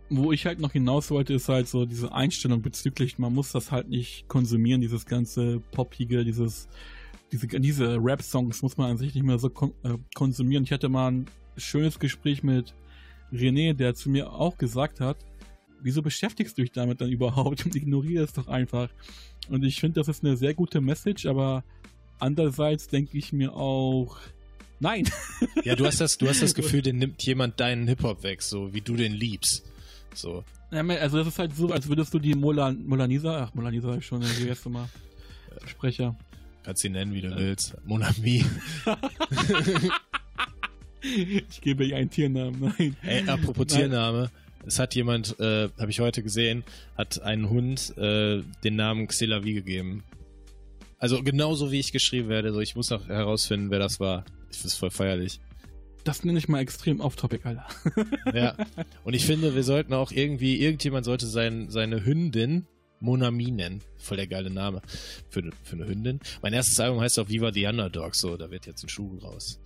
[0.09, 3.71] Wo ich halt noch hinaus wollte, ist halt so diese Einstellung bezüglich, man muss das
[3.71, 6.67] halt nicht konsumieren, dieses ganze Poppige, dieses,
[7.31, 10.63] diese, diese Rap-Songs muss man an sich nicht mehr so kon äh, konsumieren.
[10.65, 11.25] Ich hatte mal ein
[11.61, 12.73] schönes Gespräch mit
[13.31, 15.17] René, der zu mir auch gesagt hat,
[15.81, 18.89] wieso beschäftigst du dich damit dann überhaupt und ignoriere es doch einfach.
[19.49, 21.63] Und ich finde, das ist eine sehr gute Message, aber
[22.19, 24.17] andererseits denke ich mir auch,
[24.79, 25.09] nein,
[25.63, 28.73] Ja, du hast das, du hast das Gefühl, den nimmt jemand deinen Hip-Hop weg, so
[28.73, 29.63] wie du den liebst.
[30.13, 30.43] So.
[30.71, 33.97] Ja, also das ist halt so, als würdest du die Mola, Molanisa, ach Molanisa hab
[33.99, 34.87] ich schon, wie erste Mal
[35.65, 36.15] Sprecher.
[36.63, 37.75] Kannst ihn nennen, wie du willst.
[37.85, 38.45] Monami.
[41.01, 42.95] Ich gebe ihr einen Tiernamen, nein.
[43.03, 43.79] Ey, apropos Nein.
[43.79, 44.31] Tiername.
[44.65, 46.63] Es hat jemand, äh, habe ich heute gesehen,
[46.95, 50.03] hat einen Hund äh, den Namen Xelavi gegeben.
[50.99, 52.53] Also genauso wie ich geschrieben werde.
[52.53, 54.23] So, ich muss noch herausfinden, wer das war.
[54.51, 55.39] Ich finde es voll feierlich.
[56.03, 57.65] Das nenne ich mal extrem off-topic, Alter.
[58.33, 58.55] Ja.
[59.03, 62.67] Und ich finde, wir sollten auch irgendwie, irgendjemand sollte sein, seine Hündin
[62.99, 63.81] Monami nennen.
[63.97, 64.81] Voll der geile Name
[65.29, 66.19] für, für eine Hündin.
[66.41, 68.15] Mein erstes Album heißt auch Viva the Underdog.
[68.15, 69.59] So, da wird jetzt ein Schuh raus.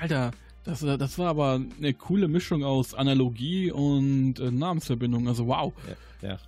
[0.00, 0.30] Alter,
[0.64, 5.28] das, das war aber eine coole Mischung aus Analogie und äh, Namensverbindung.
[5.28, 5.72] Also wow.
[6.22, 6.28] Ja.
[6.30, 6.38] ja.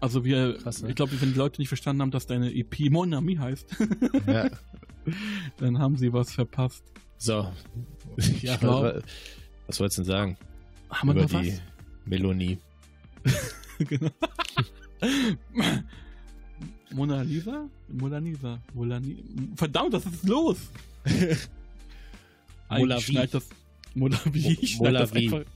[0.00, 0.90] Also wir, Krass, ne?
[0.90, 3.76] ich glaube, wenn die Leute nicht verstanden haben, dass deine EP Monami heißt,
[4.26, 4.48] ja.
[5.58, 6.84] dann haben sie was verpasst.
[7.18, 7.32] So.
[8.42, 9.02] Ja, Ich glaub- was,
[9.66, 10.36] was wolltest du denn sagen?
[10.90, 11.42] Haben wir Über noch was?
[11.42, 11.58] die
[12.04, 12.58] Melonie.
[13.78, 14.10] genau.
[16.92, 17.68] Mona Lisa?
[17.88, 18.60] Mona Lisa.
[18.74, 19.22] Mona Li-
[19.56, 20.56] Verdammt, was ist los?
[22.80, 23.02] Molavi.
[23.02, 23.48] schneid das.
[23.96, 24.58] Molavi.
[24.60, 25.24] Ich schneid das, Molavi.
[25.34, 25.52] einfach,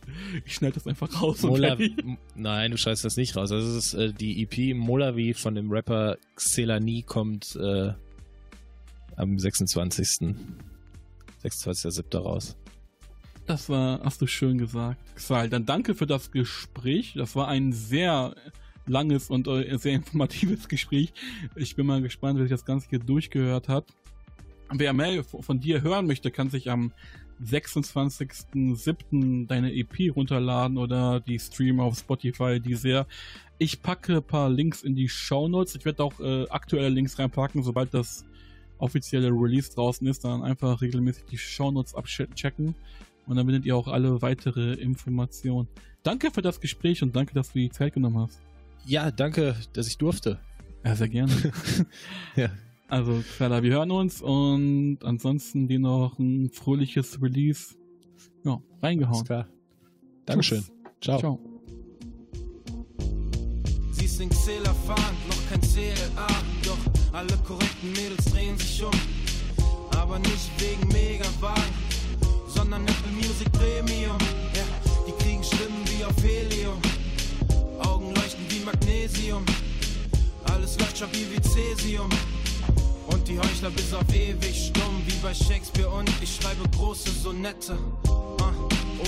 [0.46, 1.42] ich schneid das einfach raus.
[1.42, 1.98] und Mola fertig.
[1.98, 3.50] M- Nein, du scheißt das nicht raus.
[3.50, 7.92] Das ist äh, die EP Molavi von dem Rapper Xelani kommt äh,
[9.16, 10.36] am 26.
[11.42, 12.16] 26.07.
[12.18, 12.56] raus.
[13.46, 15.00] Das war, hast du schön gesagt.
[15.16, 17.14] Xal, dann danke für das Gespräch.
[17.16, 18.34] Das war ein sehr
[18.86, 21.12] langes und äh, sehr informatives Gespräch.
[21.56, 23.86] Ich bin mal gespannt, wer sich das Ganze hier durchgehört hat.
[24.70, 26.92] Wer mehr von dir hören möchte, kann sich am
[27.42, 29.46] 26.07.
[29.46, 33.06] deine EP runterladen oder die Stream auf Spotify, die sehr.
[33.58, 35.76] Ich packe ein paar Links in die Shownotes.
[35.76, 38.24] Ich werde auch äh, aktuelle Links reinpacken, sobald das
[38.78, 42.74] offizielle Release draußen ist, dann einfach regelmäßig die Shownotes abchecken
[43.26, 45.68] und dann findet ihr auch alle weitere Informationen.
[46.02, 48.40] Danke für das Gespräch und danke, dass du die Zeit genommen hast.
[48.86, 50.38] Ja, danke, dass ich durfte.
[50.84, 51.32] Ja, sehr gerne.
[52.36, 52.50] Ja.
[52.89, 57.74] Also, Xala, wir hören uns und ansonsten dir noch ein fröhliches Release.
[58.45, 59.24] Ja, Alles reingehauen.
[59.24, 59.49] klar.
[60.24, 60.61] Dankeschön.
[60.62, 60.72] Tschüss.
[61.03, 61.18] Ciao.
[61.18, 61.39] Ciao.
[63.93, 66.26] Sie ist in Xela fahren, noch kein CLA.
[66.64, 66.78] Doch
[67.12, 68.91] alle korrekten Mädels drehen sich um.
[69.99, 71.62] Aber nicht wegen Megawagen,
[72.49, 74.16] sondern Apple Music Premium.
[74.55, 74.64] Ja,
[75.07, 76.78] die kriegen Stimmen wie auf Helium.
[77.86, 79.45] Augen leuchten wie Magnesium.
[80.45, 82.09] Alles läuft stabil wie Cäsium.
[83.12, 85.88] Und die Heuchler bis auf ewig stumm, wie bei Shakespeare.
[85.90, 87.76] Und ich schreibe große Sonette.
[88.06, 88.52] ah,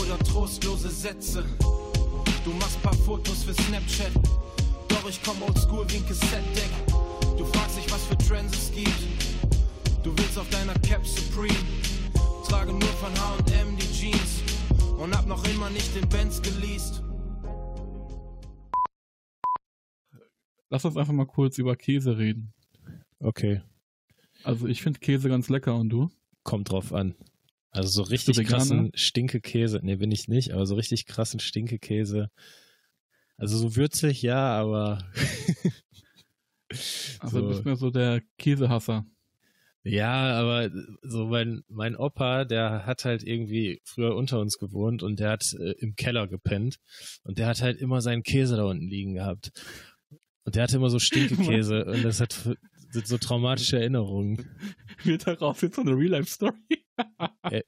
[0.00, 1.44] Oder trostlose Sätze.
[2.44, 4.12] Du machst paar Fotos für Snapchat.
[4.88, 6.70] Doch ich komm oldschool wie ein Cassette-Deck.
[7.36, 9.00] Du fragst dich, was für Trends es gibt.
[10.02, 11.54] Du willst auf deiner Cap Supreme.
[12.48, 14.42] Trage nur von H&M die Jeans.
[14.98, 17.02] Und hab noch immer nicht den Benz geleast.
[20.70, 22.52] Lass uns einfach mal kurz über Käse reden.
[23.18, 23.60] Okay.
[24.44, 26.10] Also, ich finde Käse ganz lecker und du?
[26.42, 27.14] Kommt drauf an.
[27.72, 29.80] Also so richtig krassen Stinkekäse.
[29.82, 32.30] Nee, bin ich nicht, aber so richtig krassen Stinkekäse.
[33.36, 35.04] Also so würzig, ja, aber
[37.20, 37.40] Also, So.
[37.40, 39.04] du bist mir so der Käsehasser.
[39.82, 40.70] Ja, aber
[41.02, 45.54] so mein, mein Opa, der hat halt irgendwie früher unter uns gewohnt und der hat
[45.54, 46.76] äh, im Keller gepennt
[47.24, 49.52] und der hat halt immer seinen Käse da unten liegen gehabt.
[50.44, 52.36] Und der hatte immer so Stinkekäse und das hat
[52.92, 54.48] so traumatische Erinnerungen.
[55.04, 56.54] Wird daraus jetzt so eine Real-Life-Story?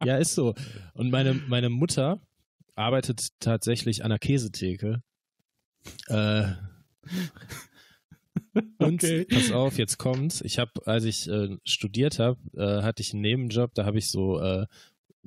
[0.05, 0.55] ja, ist so.
[0.95, 2.21] Und meine, meine Mutter
[2.75, 5.03] arbeitet tatsächlich an der Käsetheke.
[6.09, 6.53] Äh,
[8.79, 9.25] und okay.
[9.25, 10.43] pass auf, jetzt kommt's.
[10.43, 14.11] Ich habe, als ich äh, studiert habe, äh, hatte ich einen Nebenjob, da habe ich
[14.11, 14.67] so äh,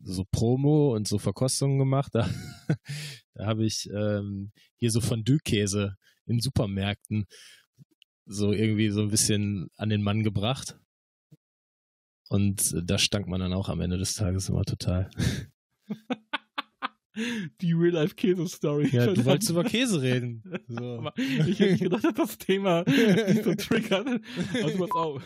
[0.04, 2.14] so Promo und so Verkostungen gemacht.
[2.14, 2.30] Da,
[3.34, 7.26] da habe ich ähm, hier so Fondue-Käse in Supermärkten
[8.26, 10.80] so irgendwie so ein bisschen an den Mann gebracht.
[12.30, 15.10] Und da stank man dann auch am Ende des Tages immer total.
[17.62, 18.90] Die Real-Life-Käse-Story.
[18.92, 20.44] Ja, du wolltest über Käse reden.
[20.68, 21.10] So.
[21.16, 24.22] ich hätte nicht gedacht, dass das Thema nicht so triggert.
[24.54, 25.24] Also pass auf.